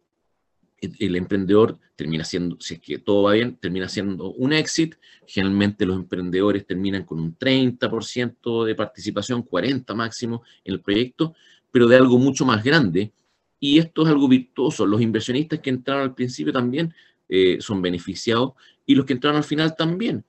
el 0.79 1.17
emprendedor 1.17 1.77
termina 1.97 2.23
siendo, 2.23 2.55
si 2.61 2.75
es 2.75 2.79
que 2.79 2.99
todo 2.99 3.23
va 3.23 3.33
bien, 3.33 3.57
termina 3.57 3.89
siendo 3.89 4.31
un 4.31 4.53
exit. 4.53 4.95
Generalmente 5.27 5.85
los 5.85 5.97
emprendedores 5.97 6.65
terminan 6.65 7.03
con 7.03 7.19
un 7.19 7.37
30% 7.37 8.63
de 8.63 8.73
participación, 8.73 9.43
40% 9.43 9.93
máximo 9.93 10.41
en 10.63 10.75
el 10.75 10.79
proyecto, 10.79 11.35
pero 11.73 11.89
de 11.89 11.97
algo 11.97 12.17
mucho 12.19 12.45
más 12.45 12.63
grande. 12.63 13.11
Y 13.59 13.79
esto 13.79 14.03
es 14.03 14.07
algo 14.07 14.29
virtuoso. 14.29 14.85
Los 14.85 15.01
inversionistas 15.01 15.59
que 15.59 15.71
entraron 15.71 16.03
al 16.03 16.15
principio 16.15 16.53
también 16.53 16.93
eh, 17.27 17.57
son 17.59 17.81
beneficiados 17.81 18.53
y 18.85 18.95
los 18.95 19.05
que 19.05 19.11
entraron 19.11 19.35
al 19.35 19.43
final 19.43 19.75
también. 19.75 20.23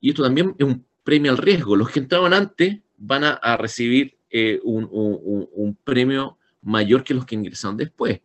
Y 0.00 0.08
esto 0.08 0.22
también 0.22 0.54
es 0.58 0.64
un 0.64 0.82
premio 1.04 1.30
al 1.30 1.38
riesgo. 1.38 1.76
Los 1.76 1.90
que 1.90 2.00
entraron 2.00 2.32
antes 2.32 2.78
van 2.96 3.22
a, 3.24 3.56
recibir 3.56 4.16
eh, 4.30 4.58
un, 4.64 5.78
premio 5.84 6.38
mayor 6.62 7.04
que 7.04 7.14
los 7.14 7.26
que 7.26 7.34
ingresaron 7.36 7.76
después. 7.76 8.20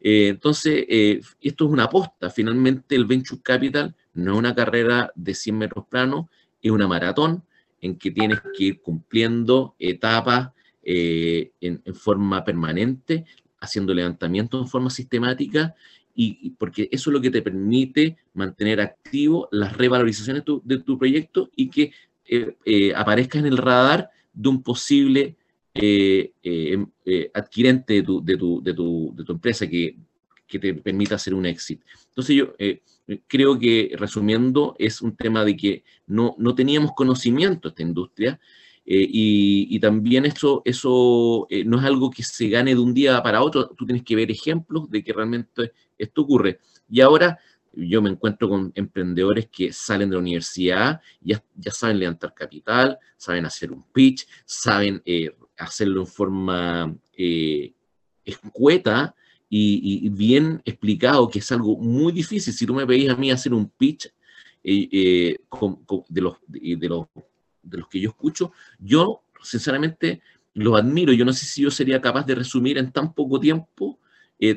Eh, 0.00 0.28
entonces, 0.28 0.84
eh, 0.88 1.20
esto 1.40 1.64
es 1.64 1.70
una 1.70 1.84
aposta. 1.84 2.30
Finalmente, 2.30 2.94
el 2.94 3.06
Venture 3.06 3.40
Capital 3.42 3.96
no 4.14 4.34
es 4.34 4.38
una 4.38 4.54
carrera 4.54 5.10
de 5.16 5.34
100 5.34 5.58
metros 5.58 5.86
planos, 5.88 6.26
es 6.62 6.70
una 6.70 6.86
maratón 6.86 7.42
en 7.80 7.96
que 7.96 8.10
tienes 8.10 8.40
que 8.56 8.64
ir 8.64 8.80
cumpliendo 8.80 9.74
etapas 9.78 10.50
en, 10.82 11.82
forma 11.94 12.44
permanente, 12.44 13.24
haciendo 13.60 13.92
levantamiento 13.92 14.58
en 14.58 14.66
forma 14.66 14.90
sistemática, 14.90 15.74
y, 16.20 16.50
porque 16.58 16.88
eso 16.90 17.10
es 17.10 17.14
lo 17.14 17.20
que 17.20 17.30
te 17.30 17.42
permite 17.42 18.16
mantener 18.34 18.80
activo 18.80 19.48
las 19.52 19.76
revalorizaciones 19.76 20.42
de 20.64 20.78
tu, 20.78 20.98
proyecto 20.98 21.48
y 21.54 21.70
que 21.70 21.92
aparezca 22.94 23.38
en 23.38 23.46
el 23.46 23.56
radar 23.56 24.10
de 24.32 24.48
un 24.48 24.62
posible 24.62 25.36
eh, 25.80 26.32
eh, 26.42 26.72
em, 26.72 26.86
eh, 27.04 27.30
adquirente 27.32 27.94
de 27.94 28.02
tu, 28.02 28.24
de, 28.24 28.36
tu, 28.36 28.60
de, 28.60 28.74
tu, 28.74 29.14
de 29.14 29.24
tu, 29.24 29.32
empresa 29.32 29.64
que, 29.68 29.96
te 30.48 30.74
permita 30.74 31.14
hacer 31.14 31.34
un 31.34 31.46
éxito. 31.46 31.84
Entonces 32.08 32.34
yo 32.34 32.54
creo 33.28 33.58
que, 33.58 33.94
resumiendo, 33.96 34.74
es 34.78 35.02
un 35.02 35.14
tema 35.14 35.44
de 35.44 35.56
que 35.56 35.84
no, 36.06 36.34
no 36.38 36.54
teníamos 36.54 36.92
conocimiento 36.96 37.68
de 37.68 37.72
esta 37.72 37.82
industria 37.82 38.40
y, 38.84 39.68
y, 39.70 39.78
también 39.78 40.24
eso, 40.24 40.62
eso 40.64 41.46
no 41.66 41.78
es 41.78 41.84
algo 41.84 42.10
que 42.10 42.22
se 42.22 42.48
gane 42.48 42.74
de 42.74 42.80
un 42.80 42.94
día 42.94 43.22
para 43.22 43.42
otro, 43.42 43.68
tú 43.76 43.84
tienes 43.84 44.02
que 44.02 44.16
ver 44.16 44.30
ejemplos 44.30 44.90
de 44.90 45.04
que 45.04 45.12
realmente 45.12 45.72
esto 45.98 46.22
ocurre. 46.22 46.58
Y 46.88 47.02
ahora 47.02 47.38
yo 47.86 48.02
me 48.02 48.10
encuentro 48.10 48.48
con 48.48 48.72
emprendedores 48.74 49.48
que 49.48 49.72
salen 49.72 50.10
de 50.10 50.16
la 50.16 50.20
universidad, 50.20 51.00
ya, 51.20 51.42
ya 51.54 51.70
saben 51.70 51.98
levantar 51.98 52.34
capital, 52.34 52.98
saben 53.16 53.46
hacer 53.46 53.70
un 53.70 53.84
pitch, 53.92 54.26
saben 54.44 55.02
eh, 55.04 55.30
hacerlo 55.56 56.00
en 56.00 56.06
forma 56.06 56.96
eh, 57.16 57.72
escueta 58.24 59.14
y, 59.50 60.08
bien 60.10 60.60
explicado, 60.64 61.28
que 61.28 61.38
es 61.38 61.52
algo 61.52 61.76
muy 61.78 62.12
difícil. 62.12 62.52
Si 62.52 62.66
tú 62.66 62.74
me 62.74 62.86
pedís 62.86 63.10
a 63.10 63.16
mí 63.16 63.30
hacer 63.30 63.54
un 63.54 63.68
pitch 63.70 64.06
eh, 64.62 64.88
eh, 64.92 65.38
de, 66.08 66.20
los, 66.20 66.36
de, 66.46 66.88
los, 66.88 67.06
de 67.62 67.78
los 67.78 67.88
que 67.88 68.00
yo 68.00 68.10
escucho, 68.10 68.52
yo 68.78 69.22
sinceramente 69.42 70.20
los 70.54 70.78
admiro. 70.78 71.12
Yo 71.12 71.24
no 71.24 71.32
sé 71.32 71.46
si 71.46 71.62
yo 71.62 71.70
sería 71.70 72.00
capaz 72.00 72.26
de 72.26 72.34
resumir 72.34 72.78
en 72.78 72.92
tan 72.92 73.14
poco 73.14 73.40
tiempo 73.40 73.98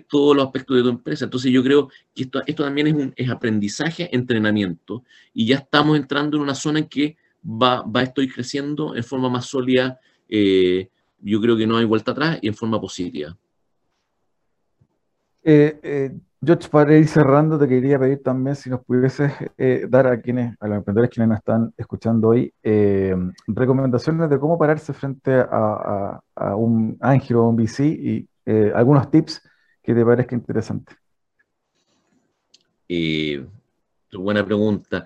todos 0.07 0.35
los 0.35 0.45
aspectos 0.45 0.77
de 0.77 0.83
tu 0.83 0.89
empresa. 0.89 1.25
Entonces 1.25 1.51
yo 1.51 1.63
creo 1.63 1.89
que 2.13 2.23
esto, 2.23 2.41
esto 2.45 2.63
también 2.63 2.87
es, 2.87 2.93
un, 2.93 3.13
es 3.15 3.29
aprendizaje, 3.29 4.15
entrenamiento, 4.15 5.03
y 5.33 5.47
ya 5.47 5.57
estamos 5.57 5.97
entrando 5.97 6.37
en 6.37 6.43
una 6.43 6.55
zona 6.55 6.79
en 6.79 6.85
que 6.85 7.17
va, 7.43 7.81
va 7.81 8.03
esto 8.03 8.21
ir 8.21 8.33
creciendo 8.33 8.95
en 8.95 9.03
forma 9.03 9.29
más 9.29 9.45
sólida 9.45 9.99
eh, 10.31 10.89
yo 11.19 11.41
creo 11.41 11.57
que 11.57 11.67
no 11.67 11.77
hay 11.77 11.85
vuelta 11.85 12.11
atrás 12.11 12.39
y 12.41 12.47
en 12.47 12.55
forma 12.55 12.79
positiva. 12.79 13.37
Eh, 15.43 15.79
eh, 15.83 16.17
George, 16.43 16.69
para 16.69 16.97
ir 16.97 17.07
cerrando, 17.07 17.59
te 17.59 17.67
quería 17.67 17.99
pedir 17.99 18.23
también 18.23 18.55
si 18.55 18.69
nos 18.69 18.83
pudieses 18.83 19.31
dar 19.89 20.07
a 20.07 20.19
quienes, 20.19 20.55
a 20.59 20.67
los 20.67 20.77
emprendedores 20.77 21.11
quienes 21.11 21.29
nos 21.29 21.37
están 21.37 21.71
escuchando 21.77 22.29
hoy, 22.29 22.51
recomendaciones 23.45 24.27
de 24.27 24.39
cómo 24.39 24.57
pararse 24.57 24.91
frente 24.93 25.31
a, 25.35 26.19
un 26.55 26.97
ángel 26.99 27.37
o 27.37 27.49
un 27.49 27.55
VC 27.57 27.85
y 27.85 28.27
algunos 28.73 29.11
tips 29.11 29.43
que 29.83 29.93
te 29.93 30.05
parezca 30.05 30.35
interesante. 30.35 30.95
buena 34.13 34.45
pregunta. 34.45 35.05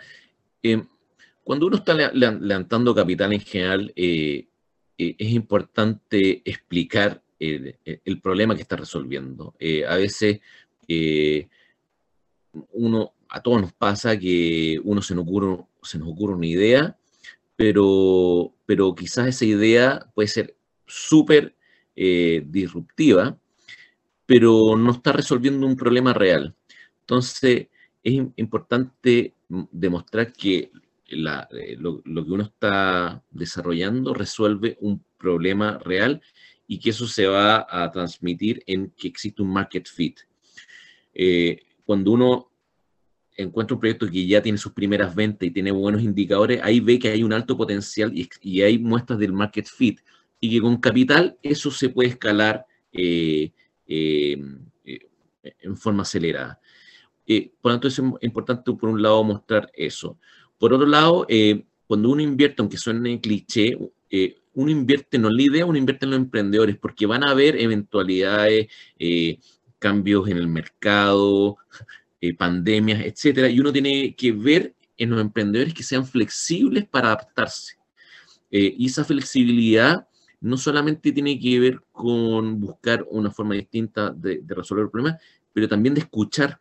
cuando 1.43 1.67
uno 1.67 1.77
está 1.77 1.93
levantando 1.93 2.95
capital 2.95 3.33
en 3.33 3.39
general, 3.39 3.93
eh, 3.95 4.47
es 5.17 5.29
importante 5.31 6.41
explicar 6.45 7.21
el, 7.39 7.77
problema 8.21 8.55
que 8.55 8.61
está 8.61 8.75
resolviendo. 8.75 9.53
Eh, 9.59 9.85
a 9.85 9.95
veces 9.97 10.39
eh, 10.87 11.47
uno, 12.71 13.13
a 13.29 13.41
todos 13.41 13.61
nos 13.61 13.73
pasa 13.73 14.17
que 14.17 14.79
uno 14.83 15.01
se 15.01 15.13
nos 15.13 15.25
ocurre, 15.25 15.65
se 15.83 15.99
nos 15.99 16.07
ocurre 16.09 16.35
una 16.35 16.47
idea, 16.47 16.97
pero, 17.55 18.53
pero 18.65 18.95
quizás 18.95 19.27
esa 19.27 19.45
idea 19.45 20.11
puede 20.15 20.27
ser 20.27 20.55
súper 20.85 21.55
disruptiva, 21.95 23.39
pero 24.25 24.75
no 24.75 24.91
está 24.91 25.11
resolviendo 25.11 25.65
un 25.67 25.75
problema 25.75 26.13
real. 26.13 26.55
Entonces, 27.01 27.67
es 28.03 28.13
importante 28.37 29.33
demostrar 29.71 30.33
que 30.33 30.71
eh, 31.07 31.77
lo, 31.77 32.01
que 32.01 32.31
uno 32.31 32.43
está 32.43 33.23
desarrollando 33.29 34.13
resuelve 34.13 34.77
un 34.81 35.03
problema 35.17 35.77
real 35.79 36.21
y 36.67 36.79
que 36.79 36.89
eso 36.89 37.07
se 37.07 37.27
va 37.27 37.65
a 37.69 37.91
transmitir 37.91 38.63
en 38.65 38.91
que 38.91 39.07
existe 39.07 39.41
un 39.41 39.53
market 39.53 39.87
fit. 39.87 40.19
Eh, 41.13 41.61
cuando 41.85 42.11
uno 42.11 42.51
encuentra 43.37 43.75
un 43.75 43.79
proyecto 43.79 44.09
que 44.09 44.25
ya 44.25 44.41
tiene 44.41 44.57
sus 44.57 44.71
primeras 44.71 45.13
ventas 45.13 45.47
y 45.47 45.51
tiene 45.51 45.71
buenos 45.71 46.01
indicadores, 46.01 46.59
ahí 46.63 46.79
ve 46.79 46.97
que 46.97 47.09
hay 47.09 47.21
un 47.21 47.33
alto 47.33 47.55
potencial 47.55 48.11
y, 48.15 48.61
hay 48.61 48.79
muestras 48.79 49.19
del 49.19 49.33
market 49.33 49.67
fit 49.67 49.99
y 50.39 50.49
que 50.49 50.61
con 50.61 50.77
capital 50.77 51.37
eso 51.43 51.69
se 51.69 51.89
puede 51.89 52.09
escalar 52.09 52.65
eh, 52.91 53.51
en 53.87 55.77
forma 55.77 56.03
acelerada. 56.03 56.59
por 57.61 57.71
lo 57.71 57.79
tanto, 57.79 57.87
es 57.87 57.99
importante, 58.21 58.71
por 58.73 58.89
un 58.89 59.01
lado, 59.01 59.23
mostrar 59.23 59.71
eso. 59.73 60.19
Por 60.57 60.73
otro 60.73 60.87
lado, 60.87 61.25
eh, 61.29 61.65
cuando 61.87 62.09
uno 62.09 62.21
invierte, 62.21 62.61
aunque 62.61 62.77
suene 62.77 63.19
cliché, 63.19 63.77
eh, 64.09 64.37
uno 64.53 64.71
invierte 64.71 65.17
no 65.17 65.27
en 65.27 65.35
la 65.35 65.43
idea, 65.43 65.65
uno 65.65 65.77
invierte 65.77 66.05
en 66.05 66.11
los 66.11 66.19
emprendedores, 66.19 66.77
porque 66.77 67.05
van 67.05 67.27
a 67.27 67.31
haber 67.31 67.59
eventualidades, 67.59 68.67
eh, 68.97 69.39
cambios 69.79 70.27
en 70.29 70.37
el 70.37 70.47
mercado, 70.47 71.57
pandemias, 72.39 73.05
etcétera, 73.05 73.49
y 73.49 73.59
uno 73.59 73.71
tiene 73.71 74.15
que 74.15 74.31
ver 74.31 74.73
en 74.97 75.11
los 75.11 75.21
emprendedores 75.21 75.75
que 75.75 75.83
sean 75.83 76.07
flexibles 76.07 76.85
para 76.87 77.09
adaptarse. 77.09 77.75
y 78.49 78.85
esa 78.85 79.03
flexibilidad 79.03 80.07
no 80.45 80.57
solamente 80.57 81.11
tiene 81.11 81.39
que 81.39 81.59
ver 81.59 81.81
con 81.91 82.59
buscar 82.59 83.05
una 83.09 83.31
forma 83.31 83.55
distinta 83.55 84.11
de, 84.11 84.43
resolver 84.47 84.85
el 84.85 84.91
problema, 84.91 85.17
pero 85.51 85.67
también 85.67 85.95
de 85.95 86.01
escuchar. 86.01 86.59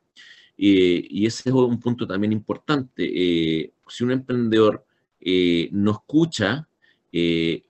y 0.57 1.27
ese 1.27 1.51
es 1.51 1.55
un 1.55 1.79
punto 1.81 2.07
también 2.07 2.33
importante. 2.33 3.05
si 3.89 4.05
un 4.05 4.11
emprendedor 4.11 4.85
no 5.73 5.91
escucha, 5.91 6.67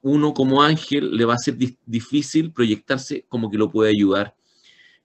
uno 0.02 0.34
como 0.34 0.62
ángel 0.62 1.16
le 1.16 1.24
va 1.24 1.34
a 1.34 1.38
ser 1.38 1.56
difícil 1.84 2.52
proyectarse 2.52 3.24
como 3.28 3.50
que 3.50 3.58
lo 3.58 3.70
puede 3.70 3.90
ayudar. 3.90 4.36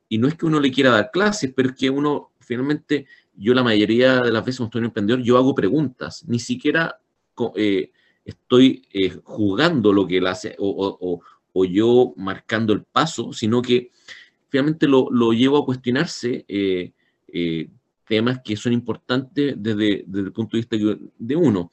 Y 0.10 0.18
no 0.18 0.28
es 0.28 0.36
que 0.36 0.46
uno 0.46 0.60
le 0.60 0.72
quiera 0.72 0.92
dar 0.92 1.12
clases, 1.12 1.52
pero 1.56 1.70
es 1.70 1.76
que 1.76 1.90
uno 1.90 2.32
finalmente 2.40 3.08
yo 3.36 3.54
la 3.54 3.64
mayoría 3.64 4.20
de 4.20 4.32
las 4.32 4.44
veces 4.44 4.58
cuando 4.58 4.70
estoy 4.70 4.80
en 4.80 4.86
emprendedor, 4.86 5.22
yo 5.24 5.38
hago 5.38 5.56
preguntas, 5.56 6.26
ni 6.28 6.40
siquiera 6.40 7.00
eh, 7.56 7.92
estoy 8.30 8.88
eh, 8.94 9.20
jugando 9.24 9.94
lo 9.94 10.08
que 10.08 10.18
él 10.18 10.28
hace 10.28 10.56
o, 10.60 11.22
yo 11.66 12.14
marcando 12.16 12.72
el 12.72 12.84
paso, 12.84 13.34
sino 13.34 13.62
que 13.62 13.92
finalmente 14.48 14.88
lo, 14.88 15.10
llevo 15.34 15.58
a 15.58 15.66
cuestionarse 15.66 16.46
eh, 16.48 16.94
temas 18.08 18.40
que 18.44 18.56
son 18.56 18.72
importantes 18.72 19.56
desde, 19.58 20.06
el 20.14 20.32
punto 20.32 20.56
de 20.56 20.62
vista 20.62 20.78
de 21.18 21.36
uno. 21.36 21.70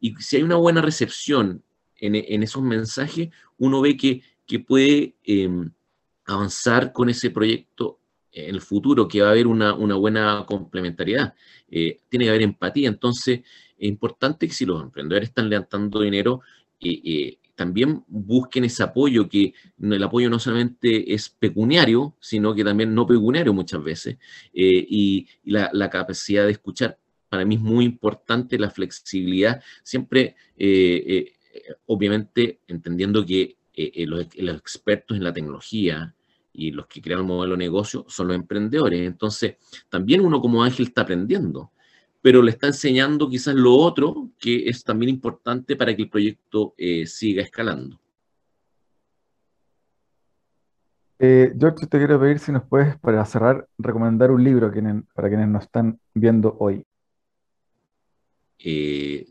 Y 0.00 0.14
si 0.16 0.36
hay 0.36 0.42
una 0.42 0.56
buena 0.56 0.82
recepción 0.82 1.62
en, 1.96 2.42
esos 2.42 2.62
mensajes, 2.62 3.30
uno 3.58 3.80
ve 3.80 3.96
que, 3.96 4.22
que 4.46 4.58
puede 4.58 5.14
em, 5.24 5.70
avanzar 6.26 6.92
con 6.92 7.08
ese 7.08 7.30
proyecto 7.30 8.00
en 8.32 8.54
el 8.54 8.60
futuro, 8.60 9.06
que 9.06 9.20
va 9.20 9.28
a 9.28 9.30
haber 9.30 9.46
una, 9.46 9.74
buena 9.74 10.44
complementariedad. 10.46 11.34
Eh, 11.70 11.98
tiene 12.08 12.24
que 12.24 12.30
haber 12.30 12.42
empatía. 12.42 12.88
Entonces, 12.88 13.40
es 13.82 13.88
importante 13.88 14.46
que 14.46 14.54
si 14.54 14.64
los 14.64 14.80
emprendedores 14.80 15.30
están 15.30 15.50
levantando 15.50 16.00
dinero, 16.00 16.40
eh, 16.80 17.00
eh, 17.04 17.38
también 17.56 18.04
busquen 18.06 18.64
ese 18.64 18.84
apoyo, 18.84 19.28
que 19.28 19.54
el 19.80 20.02
apoyo 20.02 20.30
no 20.30 20.38
solamente 20.38 21.12
es 21.12 21.28
pecuniario, 21.28 22.16
sino 22.20 22.54
que 22.54 22.62
también 22.62 22.94
no 22.94 23.06
pecuniario 23.06 23.52
muchas 23.52 23.82
veces, 23.82 24.18
y, 24.52 25.26
la, 25.44 25.90
capacidad 25.90 26.44
de 26.46 26.52
escuchar. 26.52 26.96
Para 27.28 27.44
mí 27.44 27.56
es 27.56 27.60
muy 27.60 27.84
importante 27.84 28.58
la 28.58 28.70
flexibilidad, 28.70 29.62
siempre, 29.82 30.36
obviamente, 31.86 32.60
entendiendo 32.68 33.26
que 33.26 33.56
los, 34.06 34.26
los 34.36 34.56
expertos 34.56 35.16
en 35.16 35.24
la 35.24 35.32
tecnología, 35.32 36.14
y 36.52 36.70
los 36.70 36.86
que 36.86 37.00
crean 37.00 37.20
el 37.20 37.26
modelo 37.26 37.54
de 37.54 37.58
negocio 37.58 38.04
son 38.08 38.28
los 38.28 38.36
emprendedores. 38.36 39.00
Entonces, 39.00 39.56
también 39.88 40.20
uno 40.20 40.40
como 40.40 40.62
ángel 40.62 40.86
está 40.86 41.02
aprendiendo, 41.02 41.72
pero 42.22 42.40
le 42.40 42.52
está 42.52 42.68
enseñando 42.68 43.28
quizás 43.28 43.54
lo 43.54 43.74
otro 43.74 44.30
que 44.38 44.68
es 44.68 44.84
también 44.84 45.10
importante 45.10 45.76
para 45.76 45.94
que 45.94 46.02
el 46.02 46.08
proyecto 46.08 46.72
eh, 46.78 47.04
siga 47.06 47.42
escalando. 47.42 48.00
Eh, 51.18 51.52
George, 51.58 51.86
te 51.86 51.98
quiero 51.98 52.18
pedir 52.18 52.38
si 52.38 52.50
nos 52.50 52.64
puedes, 52.64 52.96
para 52.98 53.24
cerrar, 53.24 53.68
recomendar 53.78 54.30
un 54.30 54.42
libro 54.42 54.72
para 55.14 55.28
quienes 55.28 55.48
nos 55.48 55.64
están 55.64 56.00
viendo 56.14 56.56
hoy. 56.58 56.84
Eh, 58.58 59.26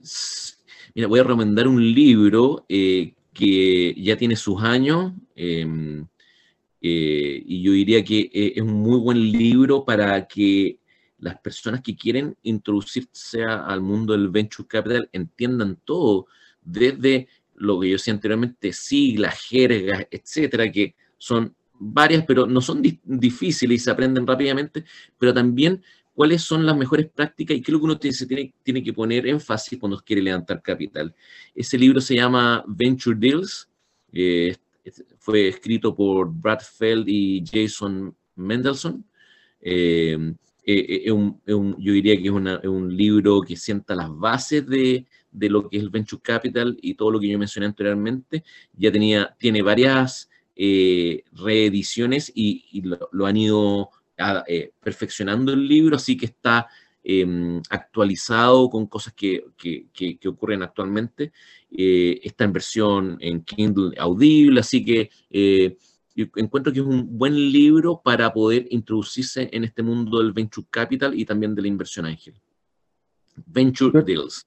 mira, 0.95 1.07
voy 1.07 1.19
a 1.19 1.23
recomendar 1.23 1.67
un 1.67 1.81
libro 1.81 2.65
eh, 2.69 3.13
que 3.33 3.93
ya 3.97 4.15
tiene 4.15 4.35
sus 4.35 4.61
años. 4.61 5.13
Em, 5.35 6.05
y 6.79 7.61
yo 7.61 7.73
diría 7.73 8.03
que 8.03 8.29
es 8.33 8.61
un 8.61 8.73
muy 8.73 8.99
buen 8.99 9.31
libro 9.31 9.85
para 9.85 10.27
que 10.27 10.80
las 11.21 11.39
personas 11.39 11.81
que 11.81 11.95
quieren 11.95 12.35
introducirse 12.43 13.43
al 13.43 13.79
mundo 13.79 14.13
del 14.13 14.29
venture 14.29 14.67
capital 14.67 15.09
entiendan 15.13 15.79
todo, 15.85 16.25
desde 16.61 17.27
lo 17.55 17.79
que 17.79 17.89
yo 17.89 17.93
decía 17.93 18.13
anteriormente, 18.13 18.73
siglas, 18.73 19.39
jergas, 19.47 20.07
etcétera, 20.09 20.71
que 20.71 20.95
son 21.17 21.55
varias, 21.73 22.25
pero 22.25 22.47
no 22.47 22.59
son 22.59 22.81
difíciles 23.03 23.75
y 23.75 23.83
se 23.83 23.91
aprenden 23.91 24.25
rápidamente, 24.25 24.83
pero 25.17 25.33
también 25.33 25.83
cuáles 26.13 26.41
son 26.41 26.65
las 26.65 26.75
mejores 26.75 27.07
prácticas 27.07 27.55
y 27.55 27.61
qué 27.61 27.71
es 27.71 27.73
lo 27.73 27.79
que 27.79 27.85
uno 27.85 27.99
tiene, 27.99 28.53
tiene 28.63 28.83
que 28.83 28.93
poner 28.93 29.27
énfasis 29.27 29.79
cuando 29.79 29.99
quiere 29.99 30.23
levantar 30.23 30.61
capital. 30.61 31.13
Ese 31.53 31.77
libro 31.77 32.01
se 32.01 32.15
llama 32.15 32.63
Venture 32.67 33.15
Deals. 33.17 33.69
Eh, 34.11 34.55
fue 35.19 35.47
escrito 35.47 35.95
por 35.95 36.31
Brad 36.33 36.61
Feld 36.61 37.07
y 37.07 37.43
Jason 37.45 38.15
Mendelssohn. 38.35 39.05
Eh, 39.61 40.33
eh, 40.79 41.03
eh, 41.05 41.33
yo 41.45 41.93
diría 41.93 42.15
que 42.17 42.27
es, 42.27 42.31
un 42.31 42.95
libro 42.95 43.41
que 43.41 43.55
sienta 43.55 43.95
las 43.95 44.09
bases 44.15 44.67
de, 44.67 45.05
lo 45.31 45.69
que 45.69 45.77
es 45.77 45.83
el 45.83 45.89
Venture 45.89 46.21
Capital 46.21 46.77
y 46.81 46.93
todo 46.95 47.11
lo 47.11 47.19
que 47.19 47.29
yo 47.29 47.39
mencioné 47.39 47.67
anteriormente. 47.67 48.43
Ya 48.73 48.91
tenía, 48.91 49.35
tiene 49.39 49.61
varias 49.61 50.29
reediciones 51.33 52.31
y, 52.35 52.83
lo, 52.83 53.25
han 53.25 53.37
ido 53.37 53.89
perfeccionando 54.83 55.53
el 55.53 55.67
libro, 55.67 55.95
así 55.95 56.15
que 56.15 56.27
está 56.27 56.67
Em, 57.03 57.59
actualizado 57.71 58.69
con 58.69 58.85
cosas 58.85 59.13
que, 59.13 59.43
ocurren 60.27 60.61
actualmente. 60.61 61.31
Eh, 61.71 62.19
está 62.23 62.43
en 62.43 62.53
versión 62.53 63.17
en 63.19 63.43
Kindle 63.43 63.95
audible, 63.97 64.59
así 64.59 64.85
que 64.85 65.09
eh, 66.21 66.31
encuentro 66.35 66.71
que 66.71 66.79
es 66.79 66.85
un 66.85 67.17
buen 67.17 67.33
libro 67.33 68.01
para 68.03 68.31
poder 68.31 68.67
introducirse 68.69 69.49
en 69.51 69.63
este 69.63 69.83
mundo 69.83 70.19
del 70.19 70.33
venture 70.33 70.67
capital 70.69 71.17
y 71.17 71.25
también 71.25 71.55
de 71.55 71.61
la 71.61 71.67
inversión 71.67 72.05
ángel. 72.05 72.35
Venture 73.45 74.03
Deals. 74.03 74.45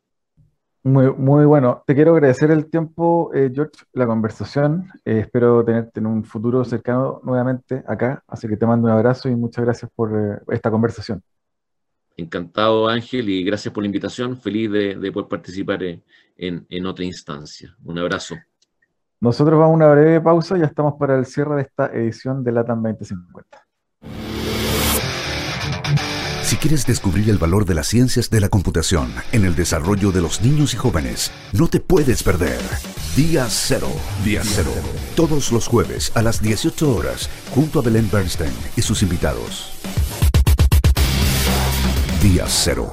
Muy, 0.82 1.10
muy 1.12 1.46
bueno. 1.46 1.82
Te 1.86 1.94
quiero 1.94 2.12
agradecer 2.12 2.50
el 2.50 2.66
tiempo, 2.66 3.30
eh, 3.34 3.50
George, 3.54 3.84
la 3.94 4.06
conversación. 4.06 4.88
espero 5.04 5.64
tenerte 5.64 6.00
en 6.00 6.06
un 6.06 6.24
futuro 6.24 6.62
cercano 6.64 7.20
nuevamente 7.24 7.82
acá. 7.86 8.22
Así 8.26 8.46
que 8.46 8.56
te 8.56 8.66
mando 8.66 8.86
un 8.86 8.92
abrazo 8.92 9.28
y 9.28 9.34
muchas 9.34 9.64
gracias 9.64 9.90
por 9.94 10.44
esta 10.48 10.70
conversación. 10.70 11.22
Encantado, 12.16 12.88
Ángel, 12.88 13.28
y 13.28 13.42
gracias 13.42 13.74
por 13.74 13.82
la 13.82 13.86
invitación. 13.86 14.36
Feliz 14.36 14.70
de, 14.70 15.12
poder 15.12 15.28
participar 15.28 15.80
en, 16.36 16.86
otra 16.86 17.04
instancia. 17.04 17.76
Un 17.82 17.98
abrazo. 17.98 18.36
Nosotros 19.20 19.58
vamos 19.58 19.72
a 19.72 19.76
una 19.76 19.88
breve 19.88 20.20
pausa, 20.20 20.56
ya 20.58 20.66
estamos 20.66 20.94
para 20.98 21.16
el 21.16 21.26
cierre 21.26 21.56
de 21.56 21.62
esta 21.62 21.86
edición 21.86 22.44
de 22.44 22.52
LATAM 22.52 22.82
2050. 22.82 23.64
Si 26.42 26.56
quieres 26.56 26.86
descubrir 26.86 27.30
el 27.30 27.38
valor 27.38 27.64
de 27.64 27.74
las 27.74 27.86
ciencias 27.86 28.28
de 28.28 28.38
la 28.40 28.48
computación 28.48 29.12
en 29.32 29.44
el 29.44 29.54
desarrollo 29.54 30.12
de 30.12 30.20
los 30.20 30.42
niños 30.42 30.74
y 30.74 30.76
jóvenes, 30.76 31.32
no 31.52 31.68
te 31.68 31.80
puedes 31.80 32.22
perder. 32.22 32.60
Día 33.16 33.46
Cero. 33.48 33.88
Día 34.24 34.42
Cero. 34.44 34.70
Todos 35.16 35.52
los 35.52 35.68
jueves 35.68 36.12
a 36.14 36.22
las 36.22 36.42
18 36.42 36.94
horas, 36.94 37.30
junto 37.54 37.78
a 37.78 37.82
Belén 37.82 38.10
Bernstein 38.12 38.52
y 38.76 38.82
sus 38.82 39.02
invitados. 39.02 39.72
Día 42.22 42.44
Cero. 42.46 42.92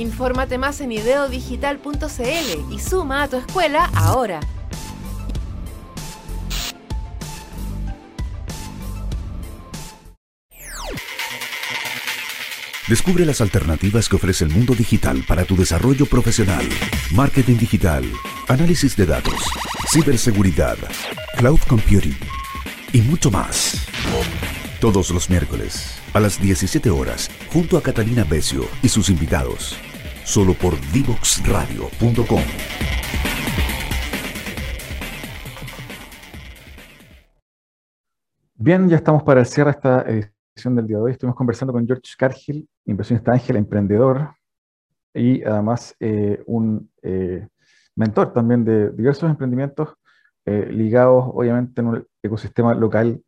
Infórmate 0.00 0.56
más 0.56 0.80
en 0.80 0.92
ideodigital.cl 0.92 2.72
y 2.72 2.78
suma 2.78 3.24
a 3.24 3.28
tu 3.28 3.36
escuela 3.36 3.90
ahora. 3.94 4.40
Descubre 12.88 13.26
las 13.26 13.42
alternativas 13.42 14.08
que 14.08 14.16
ofrece 14.16 14.44
el 14.44 14.50
mundo 14.50 14.74
digital 14.74 15.22
para 15.28 15.44
tu 15.44 15.54
desarrollo 15.54 16.06
profesional. 16.06 16.66
Marketing 17.12 17.58
digital, 17.58 18.02
análisis 18.48 18.96
de 18.96 19.04
datos, 19.04 19.44
ciberseguridad, 19.92 20.78
cloud 21.36 21.60
computing 21.68 22.16
y 22.94 23.02
mucho 23.02 23.30
más. 23.30 23.86
Todos 24.80 25.10
los 25.10 25.28
miércoles 25.28 26.00
a 26.14 26.20
las 26.20 26.40
17 26.40 26.88
horas 26.88 27.30
junto 27.52 27.76
a 27.76 27.82
Catalina 27.82 28.24
Becio 28.24 28.66
y 28.82 28.88
sus 28.88 29.10
invitados. 29.10 29.76
Solo 30.30 30.54
por 30.54 30.74
divoxradio.com. 30.92 32.40
Bien, 38.54 38.88
ya 38.88 38.94
estamos 38.94 39.24
para 39.24 39.40
el 39.40 39.46
cierre 39.46 39.72
de 39.72 39.76
esta 39.76 40.02
edición 40.02 40.76
del 40.76 40.86
día 40.86 40.98
de 40.98 41.02
hoy. 41.02 41.10
Estuvimos 41.10 41.36
conversando 41.36 41.72
con 41.72 41.84
George 41.84 42.12
Cargill, 42.16 42.68
inversionista 42.84 43.32
ángel, 43.32 43.56
emprendedor 43.56 44.36
y 45.12 45.42
además 45.42 45.96
eh, 45.98 46.40
un 46.46 46.88
eh, 47.02 47.48
mentor 47.96 48.32
también 48.32 48.64
de 48.64 48.92
diversos 48.92 49.28
emprendimientos 49.28 49.94
eh, 50.44 50.68
ligados 50.70 51.24
obviamente 51.26 51.80
en 51.80 51.88
un 51.88 52.06
ecosistema 52.22 52.72
local 52.74 53.20